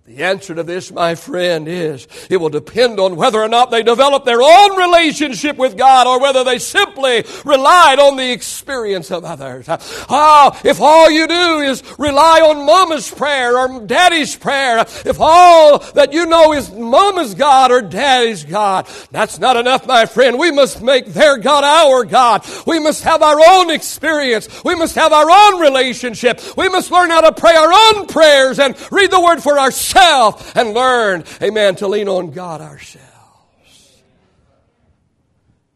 The 0.08 0.24
answer 0.24 0.54
to 0.54 0.62
this, 0.62 0.90
my 0.90 1.14
friend, 1.16 1.68
is 1.68 2.08
it 2.30 2.38
will 2.38 2.48
depend 2.48 2.98
on 2.98 3.16
whether 3.16 3.42
or 3.42 3.48
not 3.48 3.70
they 3.70 3.82
develop 3.82 4.24
their 4.24 4.40
own 4.40 4.78
relationship 4.78 5.58
with 5.58 5.76
God 5.76 6.06
or 6.06 6.18
whether 6.18 6.44
they 6.44 6.58
simply 6.58 7.26
relied 7.44 7.98
on 7.98 8.16
the 8.16 8.32
experience 8.32 9.10
of 9.10 9.26
others. 9.26 9.66
Ah, 9.68 10.58
if 10.64 10.80
all 10.80 11.10
you 11.10 11.28
do 11.28 11.58
is 11.58 11.82
rely 11.98 12.40
on 12.40 12.64
mama's 12.64 13.10
prayer 13.10 13.58
or 13.58 13.84
daddy's 13.84 14.34
prayer, 14.34 14.78
if 14.78 15.18
all 15.20 15.80
that 15.92 16.14
you 16.14 16.24
know 16.24 16.54
is 16.54 16.72
mama's 16.72 17.34
God 17.34 17.70
or 17.70 17.82
daddy's 17.82 18.44
God, 18.44 18.88
that's 19.10 19.38
not 19.38 19.58
enough, 19.58 19.86
my 19.86 20.06
friend. 20.06 20.38
We 20.38 20.50
must 20.50 20.80
make 20.80 21.04
their 21.04 21.36
God 21.36 21.64
our 21.64 22.06
God. 22.06 22.46
We 22.66 22.78
must 22.78 23.04
have 23.04 23.20
our 23.20 23.38
own 23.38 23.70
experience. 23.70 24.64
We 24.64 24.74
must 24.74 24.94
have 24.94 25.12
our 25.12 25.30
own 25.30 25.60
relationship. 25.60 26.40
We 26.56 26.70
must 26.70 26.90
learn 26.90 27.10
how 27.10 27.20
to 27.20 27.32
pray 27.32 27.54
our 27.54 27.70
own 27.70 28.06
prayers 28.06 28.58
and 28.58 28.74
read 28.90 29.10
the 29.10 29.20
word 29.20 29.42
for 29.42 29.58
ourselves 29.58 29.97
ourselves 29.98 30.52
and 30.54 30.74
learn, 30.74 31.24
amen, 31.42 31.76
to 31.76 31.88
lean 31.88 32.08
on 32.08 32.30
God 32.30 32.60
ourselves. 32.60 33.06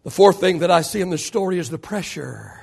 The 0.04 0.10
fourth 0.10 0.40
thing 0.40 0.60
that 0.60 0.70
I 0.70 0.80
see 0.82 1.00
in 1.00 1.10
the 1.10 1.18
story 1.18 1.58
is 1.58 1.70
the 1.70 1.78
pressure. 1.78 2.60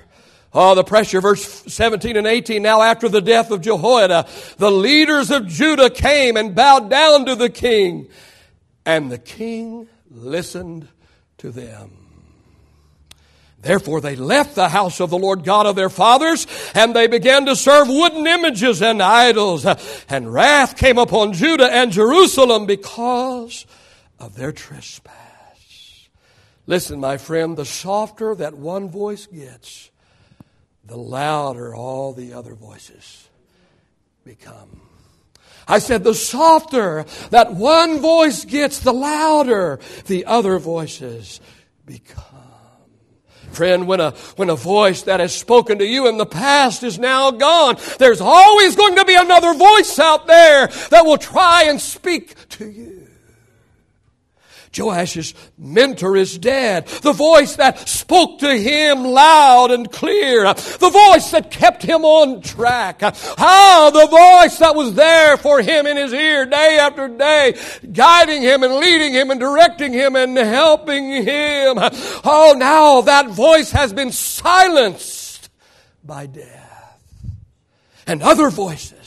Oh, 0.52 0.76
the 0.76 0.84
pressure, 0.84 1.22
verse 1.22 1.44
17 1.44 2.18
and 2.18 2.28
18. 2.28 2.62
Now, 2.62 2.82
after 2.82 3.08
the 3.08 3.22
death 3.22 3.52
of 3.52 3.62
Jehoiada, 3.62 4.28
the 4.58 4.72
leaders 4.72 5.32
of 5.32 5.48
Judah 5.48 5.90
came 5.90 6.36
and 6.36 6.56
bowed 6.56 6.90
down 6.90 7.26
to 7.26 7.36
the 7.36 7.50
king, 7.50 8.10
and 8.86 9.12
the 9.12 9.20
king 9.20 9.88
listened 10.10 10.88
to 11.38 11.52
them. 11.52 12.09
Therefore 13.62 14.00
they 14.00 14.16
left 14.16 14.56
the 14.56 14.70
house 14.70 15.02
of 15.02 15.10
the 15.10 15.18
Lord 15.18 15.44
God 15.44 15.66
of 15.66 15.76
their 15.76 15.90
fathers, 15.90 16.48
and 16.74 16.96
they 16.96 17.08
began 17.08 17.46
to 17.46 17.56
serve 17.56 17.90
wooden 17.90 18.26
images 18.26 18.82
and 18.82 19.02
idols. 19.02 19.66
And 20.08 20.34
wrath 20.34 20.78
came 20.78 20.98
upon 20.98 21.34
Judah 21.34 21.70
and 21.72 21.92
Jerusalem 21.92 22.66
because 22.66 23.66
of 24.18 24.36
their 24.36 24.52
trespass. 24.52 26.10
Listen, 26.68 27.00
my 27.00 27.18
friend, 27.18 27.58
the 27.58 27.66
softer 27.66 28.36
that 28.36 28.54
one 28.54 28.90
voice 28.90 29.26
gets, 29.26 29.90
the 30.86 30.98
louder 30.98 31.76
all 31.76 32.14
the 32.14 32.34
other 32.34 32.56
voices 32.56 33.28
become. 34.24 34.82
I 35.68 35.80
said, 35.80 36.04
the 36.04 36.16
softer 36.16 37.06
that 37.30 37.54
one 37.56 38.00
voice 38.00 38.46
gets, 38.46 38.80
the 38.80 38.94
louder 38.94 39.80
the 40.08 40.26
other 40.26 40.60
voices 40.60 41.42
become. 41.86 42.49
Friend, 43.52 43.88
when 43.88 44.00
a, 44.00 44.12
when 44.36 44.50
a 44.50 44.56
voice 44.56 45.04
that 45.04 45.20
has 45.20 45.36
spoken 45.36 45.80
to 45.80 45.86
you 45.86 46.08
in 46.08 46.18
the 46.18 46.26
past 46.26 46.84
is 46.84 47.00
now 47.00 47.32
gone, 47.32 47.78
there's 47.98 48.22
always 48.22 48.76
going 48.76 48.96
to 48.96 49.06
be 49.06 49.16
another 49.16 49.54
voice 49.54 50.00
out 50.00 50.28
there 50.28 50.68
that 50.90 51.06
will 51.06 51.18
try 51.18 51.64
and 51.64 51.80
speak 51.80 52.36
to 52.50 52.70
you. 52.70 52.99
Joash's 54.72 55.34
mentor 55.58 56.16
is 56.16 56.38
dead. 56.38 56.88
The 56.88 57.14
voice 57.14 57.56
that 57.56 57.88
spoke 57.88 58.40
to 58.40 58.56
him 58.56 59.04
loud 59.04 59.72
and 59.72 59.92
clear. 59.92 60.54
The 60.54 60.90
voice 60.90 61.32
that 61.32 61.52
kept 61.52 61.84
him 61.84 62.06
on 62.06 62.42
track. 62.42 63.02
How 63.02 63.90
the 63.90 64.08
voice 64.08 64.60
that 64.60 64.76
was 64.76 64.94
there 64.94 65.38
for 65.38 65.62
him 65.62 65.88
in 65.88 65.98
his 65.98 66.14
ear 66.14 66.46
day 66.46 66.78
after 66.80 67.08
day, 67.08 67.58
guiding 67.92 68.42
him 68.42 68.64
and 68.64 68.76
leading 68.76 69.14
him 69.14 69.32
and 69.32 69.40
directing 69.40 69.94
him 69.94 70.16
and 70.16 70.38
helping 70.38 71.24
him. 71.24 71.78
Oh, 72.24 72.56
now 72.58 73.02
that 73.02 73.30
voice 73.30 73.72
has 73.72 73.94
been 73.94 74.12
silenced 74.12 75.50
by 76.04 76.26
death. 76.26 76.66
And 78.08 78.24
other 78.24 78.50
voices 78.50 78.99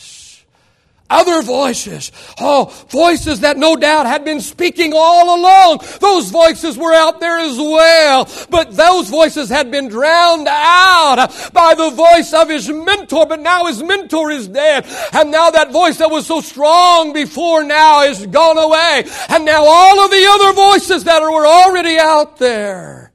other 1.13 1.43
voices. 1.43 2.11
Oh, 2.41 2.73
voices 2.89 3.41
that 3.41 3.57
no 3.57 3.77
doubt 3.77 4.07
had 4.07 4.25
been 4.25 4.41
speaking 4.41 4.93
all 4.95 5.39
along. 5.39 5.81
Those 6.01 6.31
voices 6.31 6.77
were 6.77 6.95
out 6.95 7.21
there 7.21 7.39
as 7.39 7.59
well. 7.59 8.29
But 8.51 8.75
those 8.75 9.09
voices 9.11 9.49
had 9.49 9.71
been 9.71 9.89
drowned 9.89 10.49
out 10.49 11.29
by 11.53 11.75
the 11.75 11.91
voice 11.91 12.33
of 12.33 12.49
his 12.49 12.69
mentor. 12.69 13.27
But 13.27 13.41
now 13.41 13.67
his 13.67 13.83
mentor 13.83 14.31
is 14.31 14.49
dead. 14.49 14.87
And 15.13 15.31
now 15.31 15.51
that 15.51 15.71
voice 15.71 15.99
that 15.99 16.11
was 16.11 16.27
so 16.27 16.41
strong 16.41 17.13
before 17.13 17.63
now 17.63 18.03
is 18.03 18.27
gone 18.27 18.59
away. 18.59 19.05
And 19.29 19.45
now 19.45 19.65
all 19.65 20.01
of 20.01 20.11
the 20.11 20.27
other 20.27 20.53
voices 20.55 21.05
that 21.05 21.23
were 21.23 21.47
already 21.47 21.99
out 21.99 22.39
there 22.39 23.13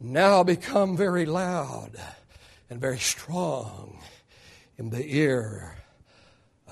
now 0.00 0.42
become 0.42 0.96
very 0.96 1.26
loud 1.26 1.92
and 2.70 2.80
very 2.80 2.98
strong 2.98 3.98
in 4.78 4.90
the 4.90 5.16
ear 5.16 5.71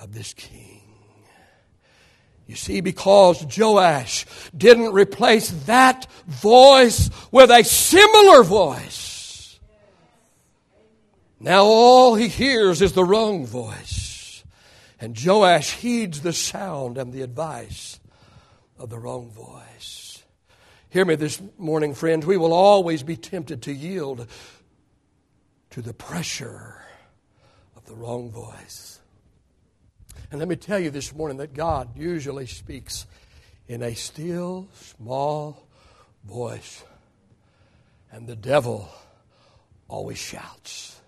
of 0.01 0.13
this 0.13 0.33
king. 0.33 0.81
You 2.47 2.55
see, 2.55 2.81
because 2.81 3.45
Joash 3.57 4.25
didn't 4.55 4.91
replace 4.91 5.51
that 5.67 6.07
voice 6.27 7.09
with 7.31 7.49
a 7.49 7.63
similar 7.63 8.43
voice, 8.43 9.59
now 11.39 11.63
all 11.63 12.15
he 12.15 12.27
hears 12.27 12.81
is 12.81 12.91
the 12.91 13.05
wrong 13.05 13.45
voice. 13.45 14.43
And 14.99 15.17
Joash 15.17 15.71
heeds 15.77 16.21
the 16.21 16.33
sound 16.33 16.97
and 16.97 17.13
the 17.13 17.21
advice 17.21 17.99
of 18.77 18.89
the 18.89 18.99
wrong 18.99 19.31
voice. 19.31 20.21
Hear 20.89 21.05
me 21.05 21.15
this 21.15 21.41
morning, 21.57 21.93
friends. 21.93 22.25
We 22.25 22.37
will 22.37 22.53
always 22.53 23.01
be 23.01 23.15
tempted 23.15 23.61
to 23.63 23.71
yield 23.71 24.27
to 25.69 25.81
the 25.81 25.93
pressure 25.93 26.83
of 27.77 27.85
the 27.85 27.95
wrong 27.95 28.29
voice. 28.29 28.90
And 30.31 30.39
let 30.39 30.47
me 30.47 30.55
tell 30.55 30.79
you 30.79 30.89
this 30.89 31.13
morning 31.13 31.37
that 31.37 31.53
God 31.53 31.89
usually 31.97 32.45
speaks 32.45 33.05
in 33.67 33.83
a 33.83 33.93
still, 33.93 34.69
small 34.73 35.67
voice, 36.23 36.83
and 38.13 38.27
the 38.27 38.37
devil 38.37 38.89
always 39.89 40.17
shouts. 40.17 41.01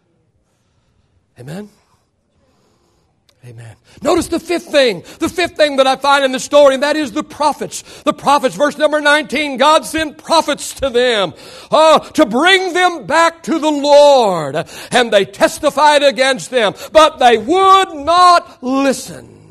Amen? 1.40 1.70
Amen. 3.46 3.76
Notice 4.02 4.30
the 4.30 4.40
fifth 4.40 4.68
thing, 4.68 5.04
the 5.20 5.28
fifth 5.28 5.58
thing 5.58 5.76
that 5.76 5.86
I 5.86 5.98
find 5.98 6.24
in 6.24 6.32
the 6.32 6.40
story, 6.40 6.76
and 6.76 6.84
that 6.84 6.96
is 6.96 7.12
the 7.12 7.24
prophets. 7.24 7.82
The 8.04 8.14
prophets, 8.14 8.56
verse 8.56 8.78
number 8.78 9.02
19, 9.02 9.58
God 9.58 9.86
sent 9.86 10.18
prophets 10.18 10.74
to 10.76 10.90
them, 10.90 11.34
uh, 11.70 12.00
to 12.00 12.26
bring 12.26 12.72
them 12.72 13.06
back 13.06 13.44
to 13.44 13.60
the 13.60 13.70
Lord. 13.70 14.56
And 14.92 15.12
they 15.12 15.26
testified 15.26 16.04
against 16.04 16.52
them, 16.52 16.74
but 16.94 17.20
they 17.20 17.38
would 17.38 17.94
not 17.94 18.64
listen. 18.64 19.43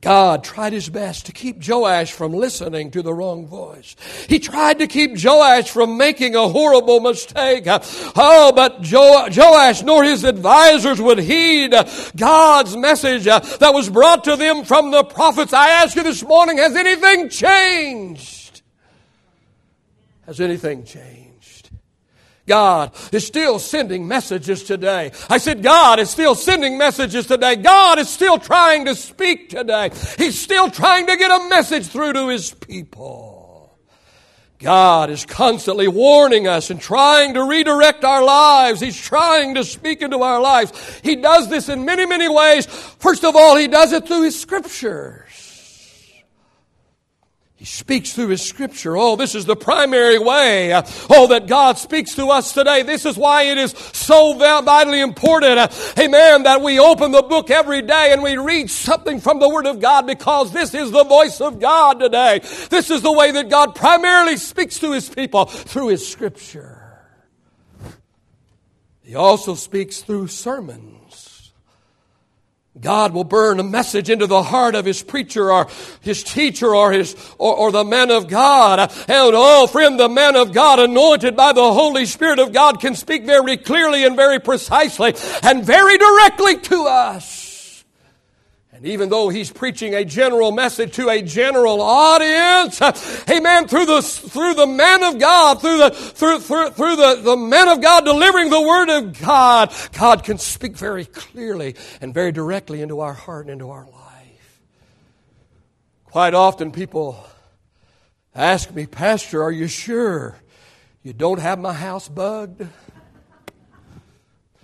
God 0.00 0.44
tried 0.44 0.72
his 0.72 0.88
best 0.88 1.26
to 1.26 1.32
keep 1.32 1.56
Joash 1.66 2.12
from 2.12 2.32
listening 2.32 2.92
to 2.92 3.02
the 3.02 3.12
wrong 3.12 3.46
voice. 3.46 3.96
He 4.28 4.38
tried 4.38 4.78
to 4.78 4.86
keep 4.86 5.22
Joash 5.22 5.70
from 5.70 5.96
making 5.96 6.36
a 6.36 6.48
horrible 6.48 7.00
mistake. 7.00 7.64
Oh, 7.66 8.52
but 8.54 8.80
jo- 8.80 9.26
Joash 9.28 9.82
nor 9.82 10.04
his 10.04 10.22
advisors 10.22 11.00
would 11.00 11.18
heed 11.18 11.74
God's 12.16 12.76
message 12.76 13.24
that 13.24 13.74
was 13.74 13.90
brought 13.90 14.22
to 14.24 14.36
them 14.36 14.64
from 14.64 14.92
the 14.92 15.02
prophets. 15.02 15.52
I 15.52 15.68
ask 15.70 15.96
you 15.96 16.04
this 16.04 16.22
morning, 16.22 16.58
has 16.58 16.76
anything 16.76 17.28
changed? 17.28 18.62
Has 20.26 20.40
anything 20.40 20.84
changed? 20.84 21.27
God 22.48 22.92
is 23.12 23.26
still 23.26 23.58
sending 23.58 24.08
messages 24.08 24.64
today. 24.64 25.12
I 25.28 25.38
said, 25.38 25.62
God 25.62 26.00
is 26.00 26.10
still 26.10 26.34
sending 26.34 26.78
messages 26.78 27.26
today. 27.26 27.56
God 27.56 27.98
is 27.98 28.08
still 28.08 28.38
trying 28.38 28.86
to 28.86 28.96
speak 28.96 29.50
today. 29.50 29.90
He's 30.16 30.40
still 30.40 30.70
trying 30.70 31.06
to 31.06 31.16
get 31.16 31.30
a 31.30 31.48
message 31.48 31.86
through 31.86 32.14
to 32.14 32.28
His 32.28 32.52
people. 32.52 33.38
God 34.58 35.10
is 35.10 35.24
constantly 35.24 35.86
warning 35.86 36.48
us 36.48 36.70
and 36.70 36.80
trying 36.80 37.34
to 37.34 37.44
redirect 37.44 38.02
our 38.04 38.24
lives. 38.24 38.80
He's 38.80 39.00
trying 39.00 39.54
to 39.54 39.62
speak 39.62 40.02
into 40.02 40.18
our 40.18 40.40
lives. 40.40 41.00
He 41.04 41.14
does 41.14 41.48
this 41.48 41.68
in 41.68 41.84
many, 41.84 42.06
many 42.06 42.28
ways. 42.28 42.66
First 42.66 43.24
of 43.24 43.36
all, 43.36 43.56
He 43.56 43.68
does 43.68 43.92
it 43.92 44.08
through 44.08 44.22
His 44.24 44.40
scriptures. 44.40 45.27
He 47.58 47.64
speaks 47.64 48.12
through 48.12 48.28
His 48.28 48.40
Scripture. 48.40 48.96
Oh, 48.96 49.16
this 49.16 49.34
is 49.34 49.44
the 49.44 49.56
primary 49.56 50.16
way. 50.16 50.72
Oh, 51.10 51.26
that 51.26 51.48
God 51.48 51.76
speaks 51.76 52.14
to 52.14 52.28
us 52.28 52.52
today. 52.52 52.84
This 52.84 53.04
is 53.04 53.16
why 53.16 53.42
it 53.42 53.58
is 53.58 53.72
so 53.72 54.34
vitally 54.34 55.00
important, 55.00 55.58
amen, 55.98 56.44
that 56.44 56.60
we 56.62 56.78
open 56.78 57.10
the 57.10 57.22
book 57.22 57.50
every 57.50 57.82
day 57.82 58.12
and 58.12 58.22
we 58.22 58.36
read 58.36 58.70
something 58.70 59.18
from 59.18 59.40
the 59.40 59.48
Word 59.48 59.66
of 59.66 59.80
God 59.80 60.06
because 60.06 60.52
this 60.52 60.72
is 60.72 60.92
the 60.92 61.02
voice 61.02 61.40
of 61.40 61.58
God 61.58 61.98
today. 61.98 62.38
This 62.70 62.90
is 62.90 63.02
the 63.02 63.12
way 63.12 63.32
that 63.32 63.50
God 63.50 63.74
primarily 63.74 64.36
speaks 64.36 64.78
to 64.78 64.92
His 64.92 65.08
people 65.08 65.46
through 65.46 65.88
His 65.88 66.08
Scripture. 66.08 67.00
He 69.02 69.16
also 69.16 69.56
speaks 69.56 70.00
through 70.00 70.28
sermons. 70.28 70.97
God 72.80 73.12
will 73.12 73.24
burn 73.24 73.60
a 73.60 73.64
message 73.64 74.10
into 74.10 74.26
the 74.26 74.42
heart 74.42 74.74
of 74.74 74.84
his 74.84 75.02
preacher 75.02 75.52
or 75.52 75.68
his 76.00 76.22
teacher 76.22 76.74
or 76.74 76.92
his 76.92 77.14
or, 77.38 77.54
or, 77.56 77.72
the 77.72 77.84
man 77.84 78.10
of 78.10 78.28
God. 78.28 78.80
And 78.80 79.32
oh 79.34 79.66
friend, 79.66 79.98
the 79.98 80.08
man 80.08 80.36
of 80.36 80.52
God 80.52 80.78
anointed 80.78 81.36
by 81.36 81.52
the 81.52 81.72
Holy 81.72 82.06
Spirit 82.06 82.38
of 82.38 82.52
God 82.52 82.80
can 82.80 82.94
speak 82.94 83.24
very 83.24 83.56
clearly 83.56 84.04
and 84.04 84.16
very 84.16 84.38
precisely 84.38 85.14
and 85.42 85.64
very 85.64 85.98
directly 85.98 86.58
to 86.58 86.84
us. 86.84 87.37
And 88.78 88.86
even 88.86 89.08
though 89.08 89.28
he's 89.28 89.50
preaching 89.50 89.92
a 89.96 90.04
general 90.04 90.52
message 90.52 90.94
to 90.94 91.08
a 91.08 91.20
general 91.20 91.82
audience, 91.82 92.80
amen, 93.28 93.66
through 93.66 93.86
the, 93.86 94.00
through 94.00 94.54
the 94.54 94.68
man 94.68 95.02
of 95.02 95.18
God, 95.18 95.60
through 95.60 95.78
the, 95.78 95.90
through, 95.90 96.38
through, 96.38 96.70
through 96.70 96.94
the, 96.94 97.20
the 97.24 97.36
man 97.36 97.66
of 97.66 97.80
God 97.80 98.04
delivering 98.04 98.50
the 98.50 98.62
word 98.62 98.88
of 98.88 99.20
God, 99.20 99.74
God 99.94 100.22
can 100.22 100.38
speak 100.38 100.76
very 100.76 101.06
clearly 101.06 101.74
and 102.00 102.14
very 102.14 102.30
directly 102.30 102.80
into 102.80 103.00
our 103.00 103.14
heart 103.14 103.46
and 103.46 103.54
into 103.54 103.68
our 103.68 103.84
life. 103.84 104.60
Quite 106.04 106.34
often 106.34 106.70
people 106.70 107.26
ask 108.32 108.72
me, 108.72 108.86
Pastor, 108.86 109.42
are 109.42 109.50
you 109.50 109.66
sure 109.66 110.38
you 111.02 111.12
don't 111.12 111.40
have 111.40 111.58
my 111.58 111.72
house 111.72 112.08
bugged? 112.08 112.64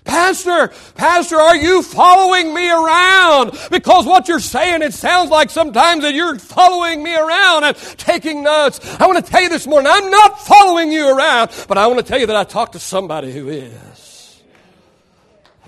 Pastor, 0.05 0.69
Pastor, 0.95 1.37
are 1.37 1.57
you 1.57 1.83
following 1.83 2.53
me 2.53 2.71
around? 2.71 3.59
Because 3.71 4.05
what 4.05 4.29
you're 4.29 4.39
saying, 4.39 4.83
it 4.83 4.93
sounds 4.93 5.31
like 5.31 5.49
sometimes 5.49 6.03
that 6.03 6.15
you're 6.15 6.39
following 6.39 7.03
me 7.03 7.17
around 7.17 7.65
and 7.65 7.77
taking 7.97 8.43
notes. 8.43 8.81
I 9.01 9.07
want 9.07 9.25
to 9.25 9.31
tell 9.31 9.43
you 9.43 9.49
this 9.49 9.67
morning, 9.67 9.91
I'm 9.91 10.11
not 10.11 10.41
following 10.41 10.93
you 10.93 11.09
around, 11.09 11.51
but 11.69 11.79
I 11.79 11.87
want 11.87 12.01
to 12.01 12.05
tell 12.05 12.21
you 12.21 12.27
that 12.27 12.37
I 12.37 12.45
talked 12.45 12.75
to 12.75 12.79
somebody 12.79 13.33
who 13.33 13.49
is. 13.49 14.43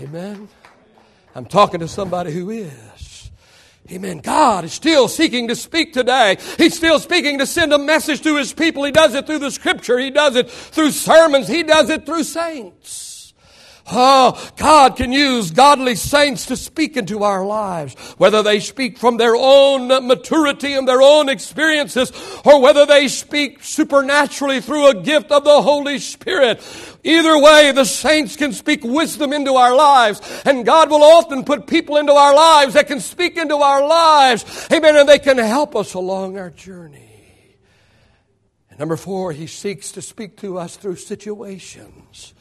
Amen. 0.00 0.48
I'm 1.34 1.46
talking 1.46 1.80
to 1.80 1.88
somebody 1.88 2.30
who 2.30 2.50
is. 2.50 3.30
Amen. 3.90 4.18
God 4.18 4.64
is 4.64 4.72
still 4.72 5.08
seeking 5.08 5.48
to 5.48 5.56
speak 5.56 5.92
today. 5.92 6.36
He's 6.58 6.76
still 6.76 6.98
speaking 6.98 7.38
to 7.38 7.46
send 7.46 7.72
a 7.72 7.78
message 7.78 8.20
to 8.22 8.36
His 8.36 8.52
people. 8.52 8.84
He 8.84 8.90
does 8.90 9.14
it 9.14 9.26
through 9.26 9.38
the 9.38 9.50
scripture. 9.50 9.98
He 9.98 10.10
does 10.10 10.36
it 10.36 10.50
through 10.50 10.90
sermons. 10.90 11.48
He 11.48 11.62
does 11.62 11.88
it 11.88 12.04
through 12.04 12.24
saints. 12.24 13.05
Oh, 13.88 14.50
God 14.56 14.96
can 14.96 15.12
use 15.12 15.52
godly 15.52 15.94
saints 15.94 16.46
to 16.46 16.56
speak 16.56 16.96
into 16.96 17.22
our 17.22 17.46
lives, 17.46 17.94
whether 18.18 18.42
they 18.42 18.58
speak 18.58 18.98
from 18.98 19.16
their 19.16 19.36
own 19.36 19.88
maturity 20.08 20.72
and 20.72 20.88
their 20.88 21.00
own 21.00 21.28
experiences, 21.28 22.10
or 22.44 22.60
whether 22.60 22.84
they 22.84 23.06
speak 23.06 23.62
supernaturally 23.62 24.60
through 24.60 24.88
a 24.88 25.02
gift 25.02 25.30
of 25.30 25.44
the 25.44 25.62
Holy 25.62 26.00
Spirit. 26.00 26.60
Either 27.04 27.38
way, 27.38 27.70
the 27.70 27.84
saints 27.84 28.34
can 28.36 28.52
speak 28.52 28.82
wisdom 28.82 29.32
into 29.32 29.54
our 29.54 29.74
lives, 29.74 30.20
and 30.44 30.66
God 30.66 30.90
will 30.90 31.04
often 31.04 31.44
put 31.44 31.68
people 31.68 31.96
into 31.96 32.12
our 32.12 32.34
lives 32.34 32.74
that 32.74 32.88
can 32.88 32.98
speak 32.98 33.36
into 33.36 33.56
our 33.56 33.86
lives. 33.86 34.66
Amen. 34.72 34.96
And 34.96 35.08
they 35.08 35.20
can 35.20 35.38
help 35.38 35.76
us 35.76 35.94
along 35.94 36.38
our 36.38 36.50
journey. 36.50 37.56
And 38.68 38.80
number 38.80 38.96
four, 38.96 39.30
He 39.30 39.46
seeks 39.46 39.92
to 39.92 40.02
speak 40.02 40.38
to 40.38 40.58
us 40.58 40.76
through 40.76 40.96
situations. 40.96 42.34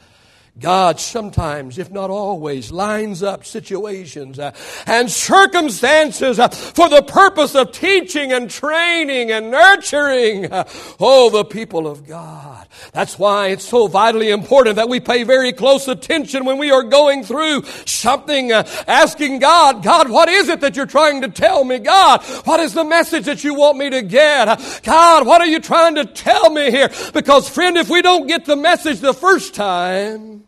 God 0.58 0.98
sometimes, 0.98 1.76
if 1.76 1.90
not 1.90 2.08
always, 2.08 2.72
lines 2.72 3.22
up 3.22 3.44
situations 3.44 4.38
uh, 4.38 4.52
and 4.86 5.10
circumstances 5.10 6.38
uh, 6.38 6.48
for 6.48 6.88
the 6.88 7.02
purpose 7.02 7.54
of 7.54 7.72
teaching 7.72 8.32
and 8.32 8.48
training 8.50 9.30
and 9.30 9.50
nurturing, 9.50 10.50
uh, 10.50 10.64
oh, 10.98 11.28
the 11.28 11.44
people 11.44 11.86
of 11.86 12.06
God. 12.06 12.66
That's 12.92 13.18
why 13.18 13.48
it's 13.48 13.68
so 13.68 13.86
vitally 13.86 14.30
important 14.30 14.76
that 14.76 14.88
we 14.88 14.98
pay 14.98 15.24
very 15.24 15.52
close 15.52 15.88
attention 15.88 16.46
when 16.46 16.56
we 16.56 16.70
are 16.70 16.82
going 16.82 17.22
through 17.22 17.64
something, 17.84 18.50
asking 18.50 19.40
God, 19.40 19.82
God, 19.82 20.08
what 20.08 20.30
is 20.30 20.48
it 20.48 20.60
that 20.60 20.74
you're 20.74 20.86
trying 20.86 21.20
to 21.20 21.28
tell 21.28 21.64
me? 21.64 21.80
God, 21.80 22.22
what 22.44 22.60
is 22.60 22.72
the 22.72 22.84
message 22.84 23.26
that 23.26 23.44
you 23.44 23.54
want 23.54 23.76
me 23.76 23.90
to 23.90 24.00
get? 24.00 24.82
God, 24.82 25.26
what 25.26 25.42
are 25.42 25.46
you 25.46 25.60
trying 25.60 25.96
to 25.96 26.06
tell 26.06 26.48
me 26.48 26.70
here? 26.70 26.88
Because 27.12 27.46
friend, 27.46 27.76
if 27.76 27.90
we 27.90 28.00
don't 28.00 28.26
get 28.26 28.46
the 28.46 28.56
message 28.56 29.00
the 29.00 29.12
first 29.12 29.54
time, 29.54 30.45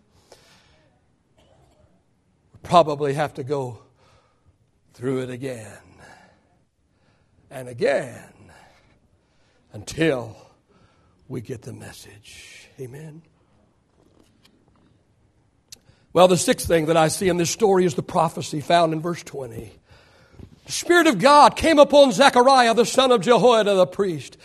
probably 2.68 3.14
have 3.14 3.32
to 3.32 3.42
go 3.42 3.78
through 4.92 5.22
it 5.22 5.30
again 5.30 5.72
and 7.50 7.66
again 7.66 8.22
until 9.72 10.36
we 11.28 11.40
get 11.40 11.62
the 11.62 11.72
message. 11.72 12.68
Amen. 12.78 13.22
Well, 16.12 16.28
the 16.28 16.36
sixth 16.36 16.68
thing 16.68 16.86
that 16.86 16.96
I 16.98 17.08
see 17.08 17.28
in 17.28 17.38
this 17.38 17.50
story 17.50 17.86
is 17.86 17.94
the 17.94 18.02
prophecy 18.02 18.60
found 18.60 18.92
in 18.92 19.00
verse 19.00 19.22
20. 19.22 19.72
The 20.66 20.72
Spirit 20.72 21.06
of 21.06 21.18
God 21.18 21.56
came 21.56 21.78
upon 21.78 22.12
Zechariah, 22.12 22.74
the 22.74 22.84
son 22.84 23.12
of 23.12 23.22
Jehoiada 23.22 23.76
the 23.76 23.86
priest, 23.86 24.36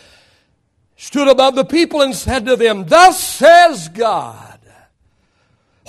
stood 0.96 1.28
above 1.28 1.56
the 1.56 1.64
people 1.64 2.00
and 2.00 2.14
said 2.14 2.46
to 2.46 2.56
them, 2.56 2.86
Thus 2.86 3.22
says 3.22 3.90
God, 3.90 4.53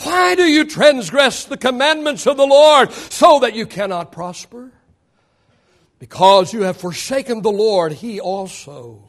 why 0.03 0.36
do 0.36 0.43
you 0.43 0.65
transgress 0.65 1.45
the 1.45 1.58
commandments 1.58 2.27
of 2.27 2.38
the 2.38 2.45
Lord 2.45 2.91
so 2.91 3.39
that 3.39 3.55
you 3.55 3.65
cannot 3.65 4.12
prosper? 4.12 4.71
Because 5.99 6.53
you 6.53 6.63
have 6.63 6.77
forsaken 6.77 7.41
the 7.41 7.51
Lord, 7.51 7.93
He 7.93 8.19
also 8.19 9.03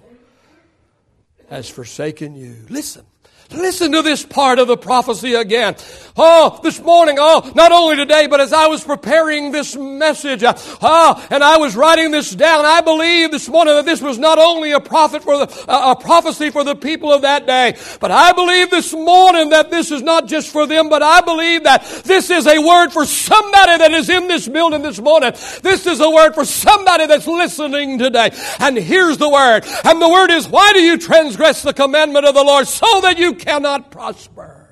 has 1.48 1.68
forsaken 1.68 2.34
you. 2.34 2.56
Listen. 2.68 3.04
Listen 3.50 3.92
to 3.92 4.02
this 4.02 4.24
part 4.24 4.58
of 4.58 4.66
the 4.66 4.76
prophecy 4.76 5.34
again. 5.34 5.76
Oh, 6.16 6.58
this 6.62 6.80
morning, 6.80 7.16
oh, 7.20 7.52
not 7.54 7.72
only 7.72 7.96
today, 7.96 8.26
but 8.26 8.40
as 8.40 8.52
I 8.52 8.66
was 8.66 8.82
preparing 8.82 9.52
this 9.52 9.76
message, 9.76 10.42
uh, 10.42 10.54
oh, 10.82 11.26
and 11.30 11.44
I 11.44 11.58
was 11.58 11.76
writing 11.76 12.10
this 12.10 12.34
down, 12.34 12.64
I 12.64 12.80
believe 12.80 13.30
this 13.30 13.48
morning 13.48 13.74
that 13.74 13.84
this 13.84 14.00
was 14.00 14.18
not 14.18 14.38
only 14.38 14.72
a 14.72 14.80
prophet 14.80 15.22
for 15.22 15.46
the, 15.46 15.64
a 15.68 15.94
prophecy 15.94 16.50
for 16.50 16.64
the 16.64 16.74
people 16.74 17.12
of 17.12 17.22
that 17.22 17.46
day, 17.46 17.76
but 18.00 18.10
I 18.10 18.32
believe 18.32 18.70
this 18.70 18.92
morning 18.92 19.50
that 19.50 19.70
this 19.70 19.92
is 19.92 20.02
not 20.02 20.26
just 20.26 20.50
for 20.50 20.66
them, 20.66 20.88
but 20.88 21.02
I 21.02 21.20
believe 21.20 21.64
that 21.64 21.84
this 22.04 22.30
is 22.30 22.46
a 22.46 22.58
word 22.58 22.90
for 22.90 23.04
somebody 23.04 23.78
that 23.78 23.92
is 23.92 24.08
in 24.08 24.26
this 24.26 24.48
building 24.48 24.82
this 24.82 24.98
morning. 24.98 25.32
This 25.62 25.86
is 25.86 26.00
a 26.00 26.10
word 26.10 26.34
for 26.34 26.44
somebody 26.44 27.06
that's 27.06 27.26
listening 27.26 27.98
today. 27.98 28.30
And 28.58 28.76
here's 28.76 29.18
the 29.18 29.28
word. 29.28 29.64
And 29.84 30.02
the 30.02 30.08
word 30.08 30.30
is, 30.30 30.48
why 30.48 30.72
do 30.72 30.80
you 30.80 30.98
transgress 30.98 31.62
the 31.62 31.74
commandment 31.74 32.26
of 32.26 32.34
the 32.34 32.42
Lord 32.42 32.66
so 32.66 33.02
that 33.02 33.18
you 33.18 33.35
cannot 33.36 33.90
prosper. 33.90 34.66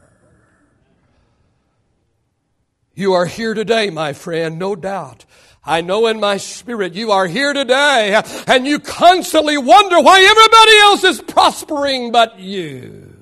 You 2.95 3.15
are 3.15 3.27
here 3.27 3.55
today, 3.55 3.91
my 3.91 4.13
friend, 4.13 4.59
no 4.59 4.77
doubt. 4.77 5.25
I 5.65 5.81
know 5.81 6.07
in 6.07 6.21
my 6.21 6.37
spirit 6.37 6.95
you 6.95 7.11
are 7.11 7.27
here 7.27 7.53
today 7.53 8.21
and 8.47 8.67
you 8.67 8.79
constantly 8.79 9.57
wonder 9.57 10.01
why 10.01 10.23
everybody 10.23 10.79
else 10.79 11.05
is 11.05 11.23
prospering 11.23 12.13
but 12.13 12.39
you. 12.39 13.15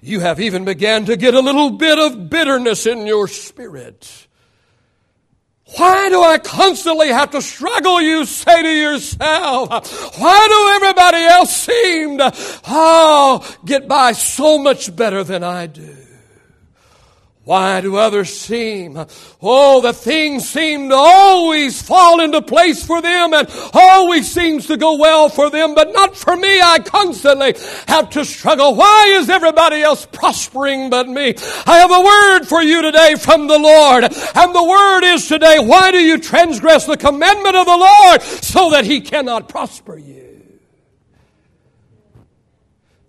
You 0.00 0.20
have 0.20 0.40
even 0.40 0.64
began 0.64 1.04
to 1.06 1.16
get 1.16 1.34
a 1.34 1.40
little 1.40 1.70
bit 1.70 1.98
of 1.98 2.28
bitterness 2.28 2.86
in 2.86 3.06
your 3.06 3.28
spirit. 3.28 4.25
Why 5.74 6.08
do 6.08 6.22
I 6.22 6.38
constantly 6.38 7.08
have 7.08 7.32
to 7.32 7.42
struggle, 7.42 8.00
you 8.00 8.24
say 8.24 8.62
to 8.62 8.70
yourself? 8.70 9.68
Why 10.18 10.48
do 10.48 10.86
everybody 10.86 11.24
else 11.24 11.56
seem 11.56 12.18
to, 12.18 12.32
oh, 12.68 13.56
get 13.64 13.88
by 13.88 14.12
so 14.12 14.58
much 14.58 14.94
better 14.94 15.24
than 15.24 15.42
I 15.42 15.66
do? 15.66 16.05
Why 17.46 17.80
do 17.80 17.94
others 17.94 18.36
seem, 18.36 18.98
oh, 19.40 19.80
the 19.80 19.92
things 19.92 20.48
seem 20.48 20.88
to 20.88 20.96
always 20.96 21.80
fall 21.80 22.18
into 22.18 22.42
place 22.42 22.84
for 22.84 23.00
them 23.00 23.32
and 23.32 23.48
always 23.72 24.28
seems 24.28 24.66
to 24.66 24.76
go 24.76 24.96
well 24.96 25.28
for 25.28 25.48
them, 25.48 25.76
but 25.76 25.92
not 25.92 26.16
for 26.16 26.36
me. 26.36 26.60
I 26.60 26.80
constantly 26.80 27.54
have 27.86 28.10
to 28.10 28.24
struggle. 28.24 28.74
Why 28.74 29.16
is 29.20 29.30
everybody 29.30 29.80
else 29.80 30.04
prospering 30.06 30.90
but 30.90 31.08
me? 31.08 31.36
I 31.66 31.78
have 31.78 31.92
a 31.92 32.00
word 32.00 32.48
for 32.48 32.60
you 32.62 32.82
today 32.82 33.14
from 33.14 33.46
the 33.46 33.60
Lord. 33.60 34.02
And 34.02 34.52
the 34.52 34.64
word 34.64 35.04
is 35.04 35.28
today, 35.28 35.60
why 35.60 35.92
do 35.92 35.98
you 35.98 36.18
transgress 36.18 36.86
the 36.86 36.96
commandment 36.96 37.54
of 37.54 37.64
the 37.64 37.76
Lord 37.76 38.22
so 38.22 38.70
that 38.70 38.84
he 38.84 39.00
cannot 39.00 39.48
prosper 39.48 39.96
you? 39.96 40.42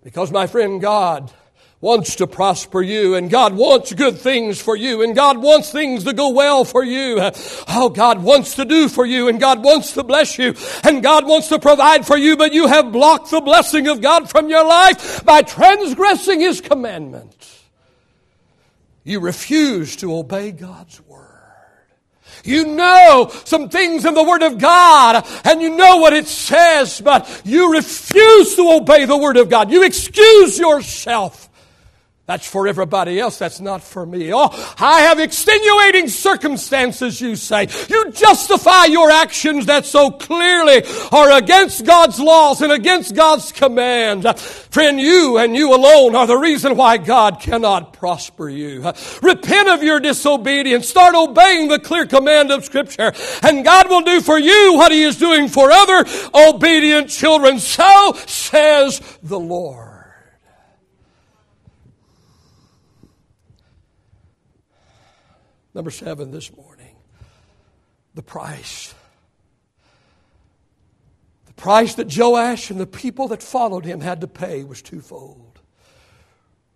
Because 0.03 0.31
my 0.31 0.45
friend 0.45 0.79
God, 0.79 1.33
wants 1.79 2.15
to 2.15 2.25
prosper 2.25 2.81
you 2.81 3.15
and 3.15 3.29
God 3.29 3.53
wants 3.53 3.93
good 3.93 4.17
things 4.17 4.59
for 4.59 4.75
you 4.75 5.03
and 5.03 5.15
God 5.15 5.37
wants 5.37 5.71
things 5.71 6.05
to 6.05 6.13
go 6.13 6.29
well 6.29 6.65
for 6.65 6.83
you. 6.83 7.17
Oh, 7.67 7.89
God 7.89 8.23
wants 8.23 8.55
to 8.55 8.65
do 8.65 8.89
for 8.89 9.05
you 9.05 9.27
and 9.27 9.39
God 9.39 9.63
wants 9.63 9.93
to 9.93 10.03
bless 10.03 10.39
you 10.39 10.55
and 10.83 11.03
God 11.03 11.27
wants 11.27 11.49
to 11.49 11.59
provide 11.59 12.07
for 12.07 12.17
you, 12.17 12.35
but 12.35 12.53
you 12.53 12.67
have 12.67 12.91
blocked 12.91 13.29
the 13.29 13.41
blessing 13.41 13.87
of 13.87 14.01
God 14.01 14.29
from 14.29 14.49
your 14.49 14.65
life 14.65 15.23
by 15.23 15.43
transgressing 15.43 16.39
His 16.39 16.61
commandments. 16.61 17.63
You 19.03 19.19
refuse 19.19 19.95
to 19.97 20.15
obey 20.15 20.51
God's 20.51 20.99
word. 21.01 21.25
You 22.43 22.65
know 22.65 23.31
some 23.45 23.69
things 23.69 24.05
in 24.05 24.13
the 24.13 24.23
Word 24.23 24.41
of 24.41 24.57
God 24.57 25.25
and 25.43 25.61
you 25.61 25.75
know 25.75 25.97
what 25.97 26.13
it 26.13 26.27
says, 26.27 27.01
but 27.01 27.41
you 27.45 27.71
refuse 27.73 28.55
to 28.55 28.69
obey 28.71 29.05
the 29.05 29.17
Word 29.17 29.37
of 29.37 29.49
God. 29.49 29.71
You 29.71 29.83
excuse 29.83 30.57
yourself 30.57 31.46
that's 32.27 32.45
for 32.45 32.67
everybody 32.67 33.21
else. 33.21 33.39
That's 33.39 33.61
not 33.61 33.81
for 33.81 34.05
me. 34.05 34.33
Oh, 34.33 34.49
I 34.77 35.03
have 35.03 35.17
extenuating 35.17 36.09
circumstances, 36.09 37.21
you 37.21 37.37
say. 37.37 37.69
You 37.87 38.11
justify 38.11 38.85
your 38.85 39.09
actions 39.09 39.67
that 39.67 39.85
so 39.85 40.11
clearly 40.11 40.83
are 41.13 41.31
against 41.31 41.85
God's 41.85 42.19
laws 42.19 42.61
and 42.61 42.73
against 42.73 43.15
God's 43.15 43.53
commands. 43.53 44.29
Friend, 44.41 44.99
you 44.99 45.37
and 45.37 45.55
you 45.55 45.73
alone 45.73 46.15
are 46.15 46.27
the 46.27 46.35
reason 46.35 46.75
why 46.75 46.97
God 46.97 47.39
cannot 47.39 47.93
prosper 47.93 48.49
you. 48.49 48.81
Repent 49.21 49.69
of 49.69 49.81
your 49.81 50.01
disobedience. 50.01 50.89
Start 50.89 51.15
obeying 51.15 51.69
the 51.69 51.79
clear 51.79 52.05
command 52.05 52.51
of 52.51 52.65
Scripture. 52.65 53.13
And 53.41 53.63
God 53.63 53.89
will 53.89 54.01
do 54.01 54.19
for 54.19 54.37
you 54.37 54.73
what 54.73 54.91
He 54.91 55.03
is 55.03 55.15
doing 55.15 55.47
for 55.47 55.71
other 55.71 56.05
obedient 56.35 57.09
children. 57.09 57.59
So 57.59 58.11
says 58.25 58.99
the 59.23 59.39
Lord. 59.39 59.86
Number 65.77 65.91
seven 65.91 66.31
this 66.31 66.57
morning 66.57 66.95
the 68.15 68.23
price. 68.23 68.95
The 71.45 71.53
price 71.53 71.93
that 71.93 72.11
Joash 72.17 72.71
and 72.71 72.79
the 72.79 72.87
people 72.87 73.27
that 73.27 73.43
followed 73.43 73.85
him 73.85 74.01
had 74.01 74.21
to 74.21 74.27
pay 74.27 74.63
was 74.63 74.81
twofold. 74.81 75.59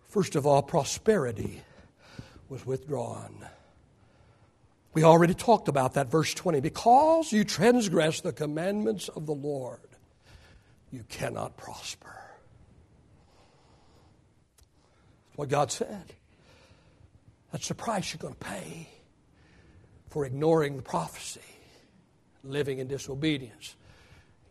First 0.06 0.36
of 0.36 0.46
all, 0.46 0.62
prosperity 0.62 1.62
was 2.48 2.64
withdrawn. 2.64 3.44
We 4.94 5.02
already 5.02 5.34
talked 5.34 5.66
about 5.66 5.94
that, 5.94 6.08
verse 6.08 6.32
20. 6.32 6.60
Because 6.60 7.32
you 7.32 7.42
transgress 7.42 8.20
the 8.20 8.32
commandments 8.32 9.08
of 9.08 9.26
the 9.26 9.34
Lord, 9.34 9.80
you 10.92 11.02
cannot 11.08 11.56
prosper. 11.56 12.22
That's 15.26 15.38
what 15.38 15.48
God 15.48 15.72
said. 15.72 16.14
That's 17.50 17.66
the 17.66 17.74
price 17.74 18.14
you're 18.14 18.20
going 18.20 18.34
to 18.34 18.38
pay 18.38 18.88
for 20.12 20.26
ignoring 20.26 20.76
the 20.76 20.82
prophecy, 20.82 21.40
living 22.44 22.80
in 22.80 22.86
disobedience, 22.86 23.76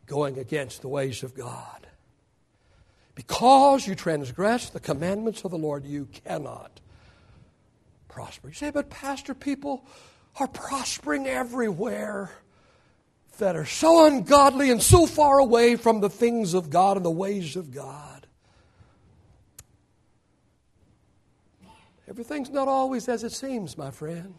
going 0.08 0.40
against 0.40 0.82
the 0.82 0.88
ways 0.88 1.22
of 1.22 1.36
God. 1.36 1.86
Because 3.14 3.86
you 3.86 3.94
transgress 3.94 4.72
the 4.72 4.80
commandments 4.80 5.46
of 5.46 5.52
the 5.52 5.60
Lord, 5.60 5.86
you 5.86 6.08
cannot 6.26 6.82
prosper. 8.08 8.48
You 8.48 8.56
say, 8.56 8.72
but 8.72 8.90
Pastor, 8.90 9.36
people 9.36 9.86
are 10.40 10.48
prospering 10.48 11.28
everywhere 11.28 12.32
that 13.38 13.56
are 13.56 13.66
so 13.66 14.08
ungodly 14.08 14.72
and 14.72 14.82
so 14.82 15.06
far 15.06 15.38
away 15.38 15.76
from 15.76 16.02
the 16.02 16.10
things 16.10 16.56
of 16.56 16.72
God 16.72 16.98
and 16.98 17.06
the 17.06 17.12
ways 17.12 17.56
of 17.56 17.72
God. 17.72 18.26
Everything's 22.10 22.50
not 22.50 22.68
always 22.68 23.08
as 23.08 23.24
it 23.24 23.32
seems, 23.32 23.78
my 23.78 23.92
friend. 23.92 24.34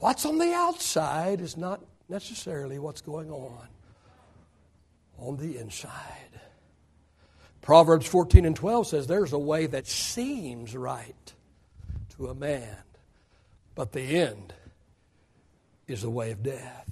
What's 0.00 0.24
on 0.24 0.38
the 0.38 0.54
outside 0.54 1.42
is 1.42 1.58
not 1.58 1.80
necessarily 2.08 2.78
what's 2.78 3.02
going 3.02 3.30
on 3.30 3.68
on 5.18 5.36
the 5.36 5.58
inside. 5.58 6.40
Proverbs 7.60 8.06
14 8.06 8.46
and 8.46 8.56
12 8.56 8.86
says, 8.86 9.06
There's 9.06 9.34
a 9.34 9.38
way 9.38 9.66
that 9.66 9.86
seems 9.86 10.74
right 10.74 11.34
to 12.16 12.28
a 12.28 12.34
man, 12.34 12.78
but 13.74 13.92
the 13.92 14.00
end 14.00 14.54
is 15.86 16.00
the 16.00 16.10
way 16.10 16.30
of 16.30 16.42
death. 16.42 16.90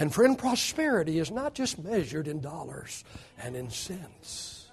And 0.00 0.12
friend, 0.12 0.36
prosperity 0.36 1.20
is 1.20 1.30
not 1.30 1.54
just 1.54 1.78
measured 1.78 2.26
in 2.26 2.40
dollars 2.40 3.04
and 3.40 3.54
in 3.54 3.70
cents. 3.70 4.68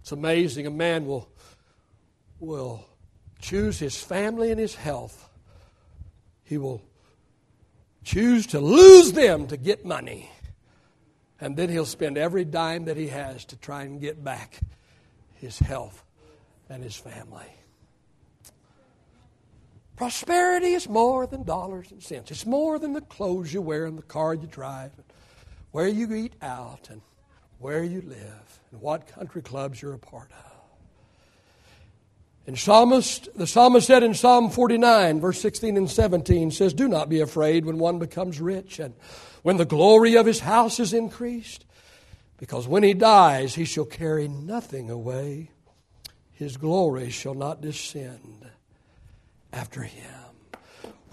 It's 0.00 0.12
amazing. 0.12 0.66
A 0.66 0.70
man 0.70 1.06
will, 1.06 1.28
will 2.38 2.86
choose 3.40 3.78
his 3.78 4.00
family 4.00 4.50
and 4.50 4.60
his 4.60 4.74
health. 4.74 5.28
He 6.44 6.58
will 6.58 6.82
choose 8.04 8.46
to 8.48 8.60
lose 8.60 9.12
them 9.12 9.46
to 9.48 9.56
get 9.56 9.84
money. 9.84 10.30
And 11.40 11.56
then 11.56 11.68
he'll 11.68 11.86
spend 11.86 12.18
every 12.18 12.44
dime 12.44 12.84
that 12.84 12.96
he 12.96 13.08
has 13.08 13.44
to 13.46 13.56
try 13.56 13.82
and 13.82 14.00
get 14.00 14.22
back 14.22 14.60
his 15.34 15.58
health 15.58 16.04
and 16.68 16.82
his 16.82 16.96
family. 16.96 17.46
Prosperity 19.96 20.72
is 20.72 20.88
more 20.88 21.26
than 21.26 21.42
dollars 21.42 21.90
and 21.90 22.02
cents. 22.02 22.30
It's 22.30 22.46
more 22.46 22.78
than 22.78 22.94
the 22.94 23.02
clothes 23.02 23.52
you 23.52 23.60
wear 23.60 23.84
and 23.86 23.98
the 23.98 24.02
car 24.02 24.34
you 24.34 24.46
drive, 24.46 24.92
and 24.96 25.04
where 25.72 25.88
you 25.88 26.12
eat 26.14 26.32
out, 26.40 26.88
and 26.90 27.02
where 27.58 27.84
you 27.84 28.00
live, 28.02 28.60
and 28.72 28.80
what 28.80 29.06
country 29.06 29.42
clubs 29.42 29.82
you're 29.82 29.92
a 29.92 29.98
part 29.98 30.30
of. 30.32 30.49
And 32.50 32.58
psalmist, 32.58 33.28
the 33.36 33.46
psalmist 33.46 33.86
said 33.86 34.02
in 34.02 34.12
Psalm 34.12 34.50
49, 34.50 35.20
verse 35.20 35.40
16 35.40 35.76
and 35.76 35.88
17, 35.88 36.50
says, 36.50 36.74
Do 36.74 36.88
not 36.88 37.08
be 37.08 37.20
afraid 37.20 37.64
when 37.64 37.78
one 37.78 38.00
becomes 38.00 38.40
rich 38.40 38.80
and 38.80 38.92
when 39.42 39.56
the 39.56 39.64
glory 39.64 40.16
of 40.16 40.26
his 40.26 40.40
house 40.40 40.80
is 40.80 40.92
increased, 40.92 41.64
because 42.38 42.66
when 42.66 42.82
he 42.82 42.92
dies, 42.92 43.54
he 43.54 43.64
shall 43.64 43.84
carry 43.84 44.26
nothing 44.26 44.90
away. 44.90 45.52
His 46.32 46.56
glory 46.56 47.10
shall 47.10 47.34
not 47.34 47.60
descend 47.60 48.50
after 49.52 49.84
him. 49.84 50.19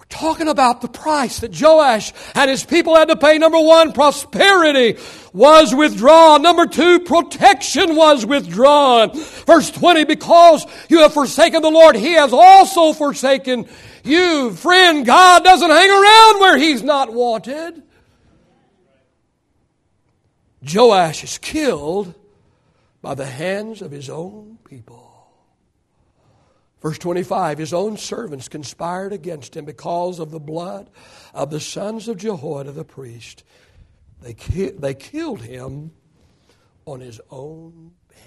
Talking 0.10 0.48
about 0.48 0.82
the 0.82 0.88
price 0.88 1.42
that 1.42 1.60
Joash 1.60 2.14
and 2.34 2.50
his 2.50 2.64
people 2.64 2.96
had 2.96 3.10
to 3.10 3.18
pay. 3.18 3.38
Number 3.38 3.60
one, 3.60 3.92
prosperity 3.92 4.98
was 5.34 5.76
withdrawn. 5.76 6.42
Number 6.42 6.66
two, 6.66 7.02
protection 7.02 7.96
was 7.96 8.26
withdrawn. 8.26 9.12
Verse 9.14 9.70
20, 9.70 10.06
because 10.06 10.66
you 10.88 11.00
have 11.00 11.14
forsaken 11.14 11.62
the 11.62 11.70
Lord, 11.70 11.96
he 11.98 12.14
has 12.14 12.32
also 12.32 12.94
forsaken 12.94 13.68
you. 14.06 14.52
Friend, 14.52 15.06
God 15.06 15.44
doesn't 15.44 15.70
hang 15.70 15.90
around 15.90 16.40
where 16.40 16.58
he's 16.58 16.84
not 16.84 17.14
wanted. 17.14 17.84
Joash 20.74 21.24
is 21.24 21.38
killed 21.38 22.16
by 23.02 23.14
the 23.14 23.26
hands 23.26 23.82
of 23.82 23.92
his 23.92 24.10
own 24.10 24.58
people. 24.64 25.17
Verse 26.82 26.98
25 26.98 27.58
His 27.58 27.74
own 27.74 27.98
servants 27.98 28.48
conspired 28.48 29.14
against 29.14 29.56
him 29.56 29.66
because 29.66 30.20
of 30.20 30.32
the 30.32 30.40
blood 30.40 30.90
of 31.34 31.50
the 31.50 31.60
sons 31.60 32.08
of 32.08 32.18
Jehoiada 32.18 32.72
the 32.72 32.86
priest. 32.86 33.44
They, 34.22 34.34
ki- 34.34 34.72
they 34.72 34.94
killed 34.94 35.42
him 35.42 35.92
on 36.86 37.02
his 37.02 37.22
own 37.30 37.92
bed. 38.10 38.18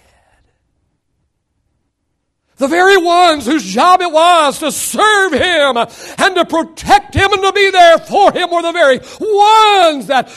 The 2.59 2.69
very 2.69 2.97
ones 2.97 3.47
whose 3.47 3.65
job 3.65 4.01
it 4.03 4.13
was 4.13 4.59
to 4.61 4.71
serve 4.71 5.33
him 5.33 5.77
and 5.77 6.35
to 6.37 6.45
protect 6.45 7.15
him 7.15 7.33
and 7.33 7.43
to 7.43 7.53
be 7.53 7.71
there 7.71 7.99
for 7.99 8.33
him 8.33 8.51
were 8.51 8.63
the 8.63 8.73
very 8.73 8.99
ones 9.21 10.07
that 10.07 10.31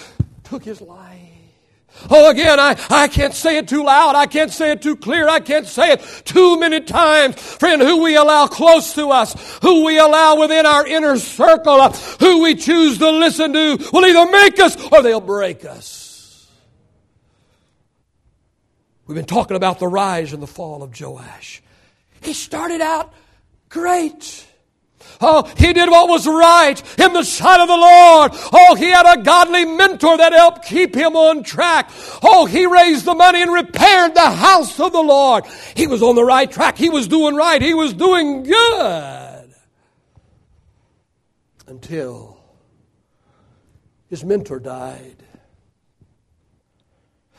took 0.43 0.63
his 0.63 0.82
life. 0.82 1.12
Oh, 2.10 2.29
again, 2.29 2.60
I, 2.60 2.75
I 2.89 3.08
can't 3.08 3.34
say 3.34 3.58
it 3.58 3.67
too 3.67 3.84
loud. 3.84 4.15
I 4.15 4.25
can't 4.25 4.51
say 4.51 4.71
it 4.71 4.82
too 4.82 4.95
clear. 4.95 5.27
I 5.27 5.39
can't 5.39 5.67
say 5.67 5.93
it 5.93 6.01
too 6.25 6.60
many 6.60 6.82
times. 6.82 7.36
Friend, 7.39 7.82
who 7.82 8.03
we 8.03 8.15
allow 8.15 8.47
close 8.47 8.93
to 8.95 9.10
us, 9.10 9.34
who 9.62 9.86
we 9.86 9.97
allow 9.97 10.39
within 10.39 10.65
our 10.65 10.86
inner 10.86 11.17
circle, 11.17 11.79
uh, 11.79 11.91
who 12.19 12.43
we 12.43 12.56
choose 12.56 12.97
to 12.97 13.10
listen 13.10 13.53
to 13.53 13.89
will 13.93 14.06
either 14.06 14.29
make 14.32 14.60
us 14.60 14.75
or 14.91 15.01
they'll 15.01 15.21
break 15.21 15.65
us. 15.65 16.49
We've 19.06 19.15
been 19.15 19.25
talking 19.25 19.58
about 19.58 19.79
the 19.79 19.88
rise 19.88 20.34
and 20.34 20.41
the 20.41 20.47
fall 20.47 20.82
of 20.82 20.99
Joash. 20.99 21.62
He 22.21 22.34
started 22.34 22.82
out 22.82 23.13
great. 23.69 24.45
Oh, 25.21 25.49
he 25.57 25.73
did 25.73 25.89
what 25.89 26.09
was 26.09 26.27
right 26.27 26.99
in 26.99 27.13
the 27.13 27.23
sight 27.23 27.61
of 27.61 27.67
the 27.67 27.77
Lord. 27.77 28.31
Oh, 28.51 28.75
he 28.75 28.89
had 28.89 29.19
a 29.19 29.21
godly 29.23 29.65
mentor 29.65 30.17
that 30.17 30.33
helped 30.33 30.65
keep 30.65 30.93
him 30.93 31.15
on 31.15 31.43
track. 31.43 31.89
Oh, 32.21 32.45
he 32.45 32.65
raised 32.65 33.05
the 33.05 33.15
money 33.15 33.41
and 33.41 33.53
repaired 33.53 34.15
the 34.15 34.31
house 34.31 34.79
of 34.79 34.91
the 34.91 35.01
Lord. 35.01 35.45
He 35.75 35.87
was 35.87 36.03
on 36.03 36.15
the 36.15 36.25
right 36.25 36.51
track. 36.51 36.77
He 36.77 36.89
was 36.89 37.07
doing 37.07 37.35
right. 37.35 37.61
He 37.61 37.73
was 37.73 37.93
doing 37.93 38.43
good. 38.43 39.53
Until 41.67 42.37
his 44.09 44.23
mentor 44.23 44.59
died. 44.59 45.23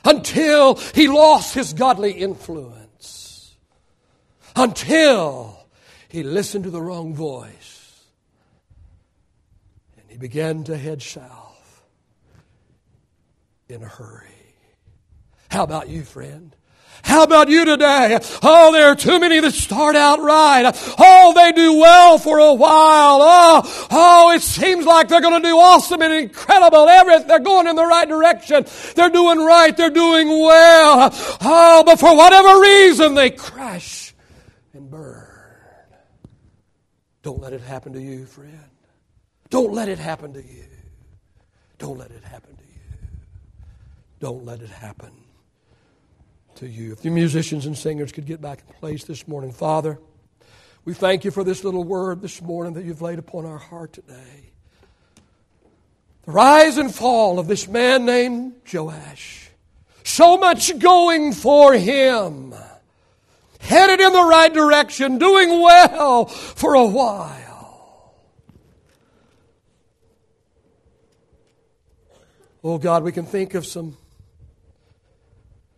Until 0.04 0.76
he 0.94 1.08
lost 1.08 1.54
his 1.54 1.72
godly 1.72 2.12
influence. 2.12 3.54
Until 4.56 5.63
he 6.14 6.22
listened 6.22 6.62
to 6.62 6.70
the 6.70 6.80
wrong 6.80 7.12
voice. 7.12 8.04
And 9.96 10.08
he 10.08 10.16
began 10.16 10.62
to 10.64 10.76
head 10.76 11.02
south 11.02 11.82
in 13.68 13.82
a 13.82 13.88
hurry. 13.88 14.28
How 15.50 15.64
about 15.64 15.88
you, 15.88 16.04
friend? 16.04 16.54
How 17.02 17.24
about 17.24 17.48
you 17.48 17.64
today? 17.64 18.20
Oh, 18.44 18.72
there 18.72 18.86
are 18.86 18.94
too 18.94 19.18
many 19.18 19.40
that 19.40 19.54
start 19.54 19.96
out 19.96 20.20
right. 20.20 20.70
Oh, 20.98 21.32
they 21.34 21.50
do 21.50 21.80
well 21.80 22.18
for 22.18 22.38
a 22.38 22.54
while. 22.54 23.18
Oh, 23.20 23.88
oh, 23.90 24.30
it 24.30 24.42
seems 24.42 24.86
like 24.86 25.08
they're 25.08 25.20
going 25.20 25.42
to 25.42 25.48
do 25.48 25.56
awesome 25.56 26.00
and 26.00 26.14
incredible. 26.14 26.88
Everything, 26.88 27.26
they're 27.26 27.40
going 27.40 27.66
in 27.66 27.74
the 27.74 27.84
right 27.84 28.08
direction. 28.08 28.64
They're 28.94 29.10
doing 29.10 29.38
right. 29.38 29.76
They're 29.76 29.90
doing 29.90 30.28
well. 30.28 31.10
Oh, 31.40 31.82
but 31.84 31.98
for 31.98 32.16
whatever 32.16 32.60
reason, 32.60 33.14
they 33.14 33.30
crash 33.30 34.14
and 34.72 34.88
burn. 34.88 35.32
Don't 37.24 37.40
let 37.40 37.54
it 37.54 37.62
happen 37.62 37.94
to 37.94 38.00
you, 38.00 38.26
friend. 38.26 38.68
Don't 39.48 39.72
let 39.72 39.88
it 39.88 39.98
happen 39.98 40.34
to 40.34 40.42
you. 40.42 40.66
Don't 41.78 41.96
let 41.96 42.10
it 42.10 42.22
happen 42.22 42.54
to 42.54 42.62
you. 42.62 43.08
Don't 44.20 44.44
let 44.44 44.60
it 44.60 44.68
happen 44.68 45.10
to 46.56 46.68
you. 46.68 46.92
If 46.92 47.00
the 47.00 47.08
musicians 47.08 47.64
and 47.64 47.76
singers 47.76 48.12
could 48.12 48.26
get 48.26 48.42
back 48.42 48.62
in 48.68 48.74
place 48.74 49.04
this 49.04 49.26
morning, 49.26 49.52
Father, 49.52 49.98
we 50.84 50.92
thank 50.92 51.24
you 51.24 51.30
for 51.30 51.42
this 51.42 51.64
little 51.64 51.82
word 51.82 52.20
this 52.20 52.42
morning 52.42 52.74
that 52.74 52.84
you've 52.84 53.00
laid 53.00 53.18
upon 53.18 53.46
our 53.46 53.58
heart 53.58 53.94
today. 53.94 54.52
The 56.26 56.32
rise 56.32 56.76
and 56.76 56.94
fall 56.94 57.38
of 57.38 57.48
this 57.48 57.66
man 57.66 58.04
named 58.04 58.56
Joash. 58.70 59.48
So 60.02 60.36
much 60.36 60.78
going 60.78 61.32
for 61.32 61.72
him 61.72 62.54
headed 63.64 64.00
in 64.00 64.12
the 64.12 64.22
right 64.22 64.52
direction, 64.52 65.18
doing 65.18 65.60
well 65.60 66.26
for 66.26 66.74
a 66.74 66.84
while. 66.84 68.14
Oh 72.62 72.78
God, 72.78 73.02
we 73.02 73.12
can 73.12 73.26
think 73.26 73.54
of 73.54 73.66
some 73.66 73.96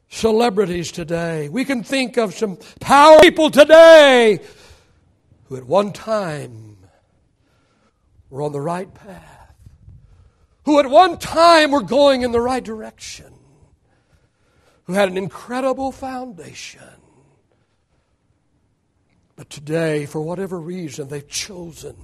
celebrities 0.09 0.93
today. 0.93 1.49
We 1.49 1.65
can 1.65 1.83
think 1.83 2.17
of 2.17 2.35
some 2.35 2.59
power 2.81 3.19
people 3.21 3.51
today 3.51 4.41
who 5.45 5.57
at 5.57 5.65
one 5.65 5.93
time 5.93 6.79
were 8.31 8.43
on 8.43 8.53
the 8.53 8.61
right 8.61 8.93
path, 8.93 9.55
who 10.65 10.81
at 10.81 10.87
one 10.87 11.19
time 11.19 11.71
were 11.71 11.83
going 11.83 12.23
in 12.23 12.33
the 12.33 12.41
right 12.41 12.63
direction, 12.63 13.33
who 14.85 14.95
had 14.95 15.09
an 15.09 15.17
incredible 15.17 15.93
foundation. 15.93 16.96
But 19.37 19.51
today, 19.51 20.07
for 20.07 20.23
whatever 20.23 20.59
reason, 20.59 21.09
they've 21.09 21.29
chosen 21.29 21.95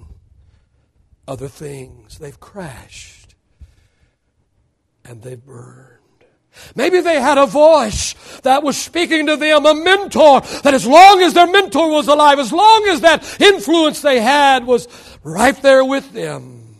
other 1.26 1.48
things. 1.48 2.18
They've 2.18 2.38
crashed 2.38 3.34
and 5.04 5.22
they've 5.22 5.42
burned. 5.42 5.98
Maybe 6.76 7.00
they 7.00 7.18
had 7.18 7.38
a 7.38 7.46
voice 7.46 8.14
that 8.42 8.62
was 8.62 8.76
speaking 8.76 9.26
to 9.26 9.36
them, 9.38 9.64
a 9.64 9.74
mentor, 9.74 10.42
that 10.62 10.74
as 10.74 10.86
long 10.86 11.22
as 11.22 11.32
their 11.32 11.46
mentor 11.46 11.90
was 11.90 12.08
alive, 12.08 12.38
as 12.38 12.52
long 12.52 12.86
as 12.88 13.00
that 13.00 13.40
influence 13.40 14.02
they 14.02 14.20
had 14.20 14.66
was 14.66 14.86
right 15.24 15.56
there 15.62 15.82
with 15.82 16.12
them, 16.12 16.76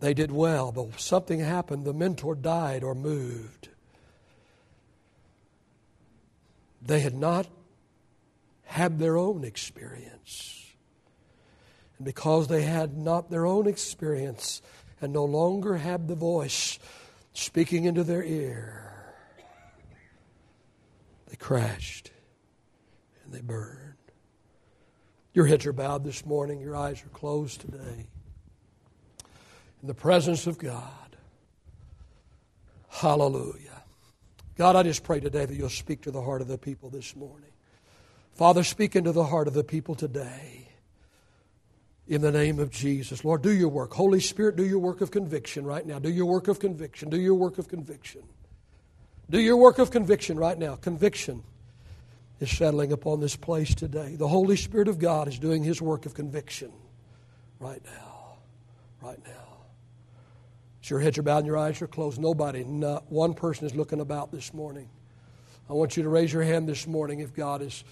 they 0.00 0.14
did 0.14 0.32
well. 0.32 0.72
But 0.72 1.00
something 1.00 1.38
happened. 1.38 1.84
The 1.84 1.94
mentor 1.94 2.34
died 2.34 2.82
or 2.82 2.96
moved. 2.96 3.68
They 6.82 7.00
had 7.00 7.14
not 7.14 7.46
had 8.64 8.98
their 8.98 9.16
own 9.16 9.44
experience. 9.44 10.66
And 11.98 12.04
because 12.04 12.48
they 12.48 12.62
had 12.62 12.96
not 12.96 13.30
their 13.30 13.46
own 13.46 13.66
experience 13.66 14.62
and 15.00 15.12
no 15.12 15.24
longer 15.24 15.76
had 15.76 16.08
the 16.08 16.14
voice 16.14 16.78
speaking 17.32 17.84
into 17.84 18.02
their 18.02 18.22
ear, 18.22 19.14
they 21.28 21.36
crashed 21.36 22.10
and 23.24 23.32
they 23.32 23.40
burned. 23.40 23.94
Your 25.32 25.46
heads 25.46 25.66
are 25.66 25.72
bowed 25.72 26.04
this 26.04 26.24
morning, 26.24 26.60
your 26.60 26.76
eyes 26.76 27.02
are 27.04 27.08
closed 27.08 27.60
today. 27.60 28.06
In 29.82 29.88
the 29.88 29.94
presence 29.94 30.46
of 30.46 30.58
God. 30.58 30.90
Hallelujah. 32.88 33.82
God, 34.56 34.76
I 34.76 34.84
just 34.84 35.02
pray 35.02 35.18
today 35.18 35.44
that 35.44 35.54
you'll 35.54 35.68
speak 35.68 36.02
to 36.02 36.12
the 36.12 36.22
heart 36.22 36.40
of 36.40 36.46
the 36.46 36.56
people 36.56 36.88
this 36.88 37.16
morning. 37.16 37.43
Father, 38.34 38.64
speak 38.64 38.96
into 38.96 39.12
the 39.12 39.24
heart 39.24 39.46
of 39.46 39.54
the 39.54 39.64
people 39.64 39.94
today. 39.94 40.68
In 42.06 42.20
the 42.20 42.32
name 42.32 42.58
of 42.58 42.70
Jesus. 42.70 43.24
Lord, 43.24 43.42
do 43.42 43.52
your 43.52 43.68
work. 43.68 43.94
Holy 43.94 44.20
Spirit, 44.20 44.56
do 44.56 44.64
your 44.64 44.80
work 44.80 45.00
of 45.00 45.10
conviction 45.10 45.64
right 45.64 45.86
now. 45.86 45.98
Do 45.98 46.10
your 46.10 46.26
work 46.26 46.48
of 46.48 46.58
conviction. 46.58 47.08
Do 47.08 47.18
your 47.18 47.34
work 47.34 47.58
of 47.58 47.68
conviction. 47.68 48.22
Do 49.30 49.40
your 49.40 49.56
work 49.56 49.78
of 49.78 49.90
conviction 49.90 50.36
right 50.36 50.58
now. 50.58 50.74
Conviction 50.74 51.42
is 52.40 52.50
settling 52.50 52.92
upon 52.92 53.20
this 53.20 53.36
place 53.36 53.74
today. 53.74 54.16
The 54.16 54.28
Holy 54.28 54.56
Spirit 54.56 54.88
of 54.88 54.98
God 54.98 55.28
is 55.28 55.38
doing 55.38 55.62
His 55.62 55.80
work 55.80 56.04
of 56.04 56.12
conviction 56.12 56.72
right 57.58 57.82
now. 57.84 58.36
Right 59.00 59.20
now. 59.24 59.30
As 60.82 60.90
your 60.90 61.00
heads 61.00 61.16
are 61.16 61.22
bowed 61.22 61.38
and 61.38 61.46
your 61.46 61.56
eyes 61.56 61.80
are 61.80 61.86
closed, 61.86 62.20
nobody, 62.20 62.64
not 62.64 63.10
one 63.10 63.32
person 63.32 63.64
is 63.64 63.74
looking 63.74 64.00
about 64.00 64.30
this 64.32 64.52
morning. 64.52 64.90
I 65.70 65.72
want 65.72 65.96
you 65.96 66.02
to 66.02 66.10
raise 66.10 66.30
your 66.30 66.42
hand 66.42 66.68
this 66.68 66.86
morning 66.86 67.20
if 67.20 67.32
God 67.32 67.62
is 67.62 67.84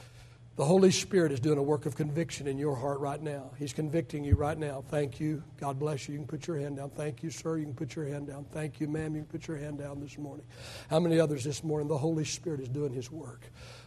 the 0.57 0.65
Holy 0.67 0.91
Spirit 0.91 1.33
is 1.33 1.41
doing 1.41 1.57
a 1.57 1.63
work 1.63 1.87
of 1.87 1.97
conviction 1.97 2.47
in 2.47 2.59
your 2.59 2.77
heart 2.77 3.01
right 3.01 3.21
now. 3.21 3.53
He's 3.59 3.73
convicting 3.73 4.23
you 4.23 4.35
right 4.35 4.59
now. 4.59 4.85
Thank 4.89 5.19
you. 5.19 5.43
God 5.59 5.79
bless 5.79 6.07
you. 6.07 6.13
You 6.13 6.19
can 6.21 6.27
put 6.27 6.47
your 6.47 6.59
hand 6.59 6.77
down. 6.77 6.91
Thank 6.91 7.23
you, 7.23 7.31
sir. 7.31 7.57
You 7.57 7.65
can 7.65 7.75
put 7.75 7.97
your 7.97 8.05
hand 8.05 8.27
down. 8.27 8.45
Thank 8.53 8.79
you, 8.79 8.87
ma'am. 8.87 9.15
You 9.15 9.23
can 9.23 9.31
put 9.31 9.49
your 9.49 9.57
hand 9.57 9.79
down 9.79 10.01
this 10.01 10.19
morning. 10.19 10.45
How 10.91 11.01
many 11.01 11.19
others 11.19 11.43
this 11.43 11.65
morning? 11.65 11.89
The 11.89 11.97
Holy 11.97 12.27
Spirit 12.27 12.61
is 12.61 12.69
doing 12.69 12.93
His 12.93 13.11
work 13.11 13.41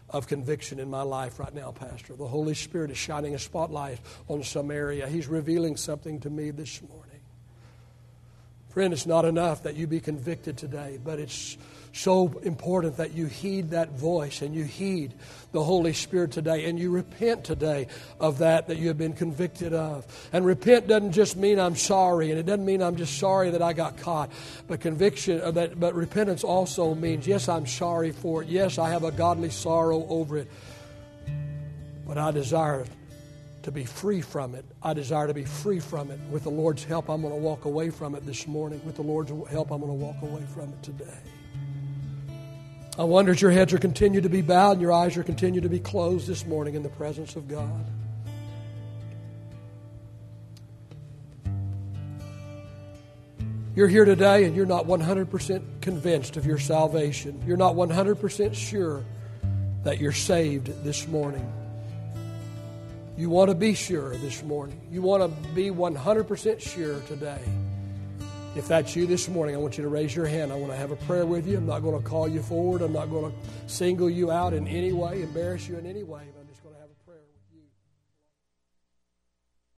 of 0.09 0.25
conviction 0.25 0.79
in 0.79 0.89
my 0.89 1.03
life 1.03 1.39
right 1.39 1.53
now, 1.53 1.71
Pastor. 1.71 2.15
The 2.15 2.27
Holy 2.27 2.55
Spirit 2.55 2.89
is 2.89 2.97
shining 2.97 3.35
a 3.35 3.39
spotlight 3.39 3.99
on 4.27 4.41
some 4.41 4.71
area. 4.71 5.07
He's 5.07 5.27
revealing 5.27 5.77
something 5.77 6.19
to 6.21 6.31
me 6.31 6.49
this 6.49 6.81
morning. 6.81 7.21
Friend, 8.69 8.91
it's 8.91 9.05
not 9.05 9.23
enough 9.23 9.63
that 9.63 9.75
you 9.75 9.85
be 9.85 9.99
convicted 9.99 10.57
today, 10.57 10.99
but 11.01 11.19
it's 11.19 11.57
so 11.95 12.37
important 12.43 12.97
that 12.97 13.13
you 13.13 13.25
heed 13.25 13.69
that 13.69 13.91
voice 13.91 14.41
and 14.41 14.53
you 14.53 14.65
heed 14.65 15.13
the 15.53 15.63
Holy 15.63 15.93
Spirit 15.93 16.31
today 16.31 16.65
and 16.65 16.77
you 16.77 16.91
repent 16.91 17.45
today 17.45 17.87
of 18.19 18.39
that 18.39 18.67
that 18.67 18.77
you 18.77 18.89
have 18.89 18.97
been 18.97 19.13
convicted 19.13 19.73
of. 19.73 20.05
And 20.33 20.45
repent 20.45 20.87
doesn't 20.87 21.13
just 21.13 21.37
mean 21.37 21.57
I'm 21.57 21.77
sorry, 21.77 22.31
and 22.31 22.39
it 22.39 22.45
doesn't 22.45 22.65
mean 22.65 22.81
I'm 22.81 22.97
just 22.97 23.17
sorry 23.17 23.51
that 23.51 23.61
I 23.61 23.71
got 23.71 23.97
caught. 23.97 24.29
But 24.67 24.81
conviction, 24.81 25.39
uh, 25.39 25.51
that, 25.51 25.79
but 25.79 25.95
repentance 25.95 26.43
also 26.43 26.93
means 26.95 27.25
yes, 27.25 27.47
I'm 27.47 27.65
sorry 27.65 28.11
for 28.11 28.43
it. 28.43 28.49
Yes, 28.49 28.77
I 28.77 28.89
have 28.89 29.05
a 29.05 29.11
godly 29.11 29.49
sorrow 29.49 30.05
over 30.09 30.37
it. 30.37 30.51
But 32.05 32.17
I 32.17 32.31
desire 32.31 32.85
to 33.63 33.71
be 33.71 33.85
free 33.85 34.21
from 34.21 34.53
it. 34.53 34.65
I 34.83 34.93
desire 34.93 35.27
to 35.27 35.33
be 35.33 35.45
free 35.45 35.79
from 35.79 36.11
it. 36.11 36.19
With 36.29 36.43
the 36.43 36.51
Lord's 36.51 36.83
help, 36.83 37.09
I'm 37.09 37.21
going 37.21 37.33
to 37.33 37.39
walk 37.39 37.63
away 37.63 37.89
from 37.89 38.15
it 38.15 38.25
this 38.25 38.47
morning. 38.47 38.81
With 38.85 38.97
the 38.97 39.01
Lord's 39.01 39.31
help, 39.49 39.71
I'm 39.71 39.79
going 39.79 39.97
to 39.97 40.05
walk 40.05 40.21
away 40.21 40.43
from 40.53 40.65
it 40.65 40.83
today. 40.83 41.17
I 42.97 43.03
wonder 43.03 43.33
if 43.33 43.41
your 43.41 43.51
heads 43.51 43.73
are 43.73 43.77
continued 43.77 44.23
to 44.23 44.29
be 44.29 44.41
bowed 44.41 44.73
and 44.73 44.81
your 44.81 44.93
eyes 44.93 45.17
are 45.17 45.23
continued 45.23 45.63
to 45.63 45.69
be 45.69 45.79
closed 45.79 46.27
this 46.27 46.45
morning 46.45 46.75
in 46.75 46.83
the 46.83 46.89
presence 46.89 47.35
of 47.35 47.47
God. 47.49 47.85
You're 53.75 53.89
here 53.89 54.05
today 54.05 54.45
and 54.45 54.55
you're 54.55 54.65
not 54.65 54.85
100% 54.85 55.81
convinced 55.81 56.37
of 56.37 56.45
your 56.45 56.57
salvation. 56.57 57.43
You're 57.45 57.57
not 57.57 57.75
100% 57.75 58.55
sure 58.55 59.03
that 59.83 59.99
you're 59.99 60.13
saved 60.13 60.67
this 60.85 61.05
morning. 61.09 61.51
You 63.17 63.29
want 63.29 63.49
to 63.49 63.55
be 63.55 63.73
sure 63.73 64.15
this 64.15 64.41
morning. 64.41 64.79
You 64.89 65.01
want 65.01 65.23
to 65.23 65.49
be 65.49 65.69
100% 65.69 66.61
sure 66.61 67.01
today. 67.01 67.41
If 68.55 68.69
that's 68.69 68.95
you 68.95 69.05
this 69.05 69.27
morning, 69.27 69.53
I 69.53 69.57
want 69.57 69.77
you 69.77 69.83
to 69.83 69.89
raise 69.89 70.15
your 70.15 70.25
hand. 70.25 70.53
I 70.53 70.55
want 70.55 70.71
to 70.71 70.77
have 70.77 70.91
a 70.91 70.95
prayer 70.95 71.25
with 71.25 71.45
you. 71.45 71.57
I'm 71.57 71.65
not 71.65 71.81
going 71.81 72.01
to 72.01 72.07
call 72.07 72.25
you 72.25 72.41
forward. 72.41 72.81
I'm 72.81 72.93
not 72.93 73.09
going 73.09 73.29
to 73.29 73.37
single 73.69 74.09
you 74.09 74.31
out 74.31 74.53
in 74.53 74.65
any 74.65 74.93
way, 74.93 75.23
embarrass 75.23 75.67
you 75.67 75.77
in 75.77 75.85
any 75.85 76.03
way. 76.03 76.23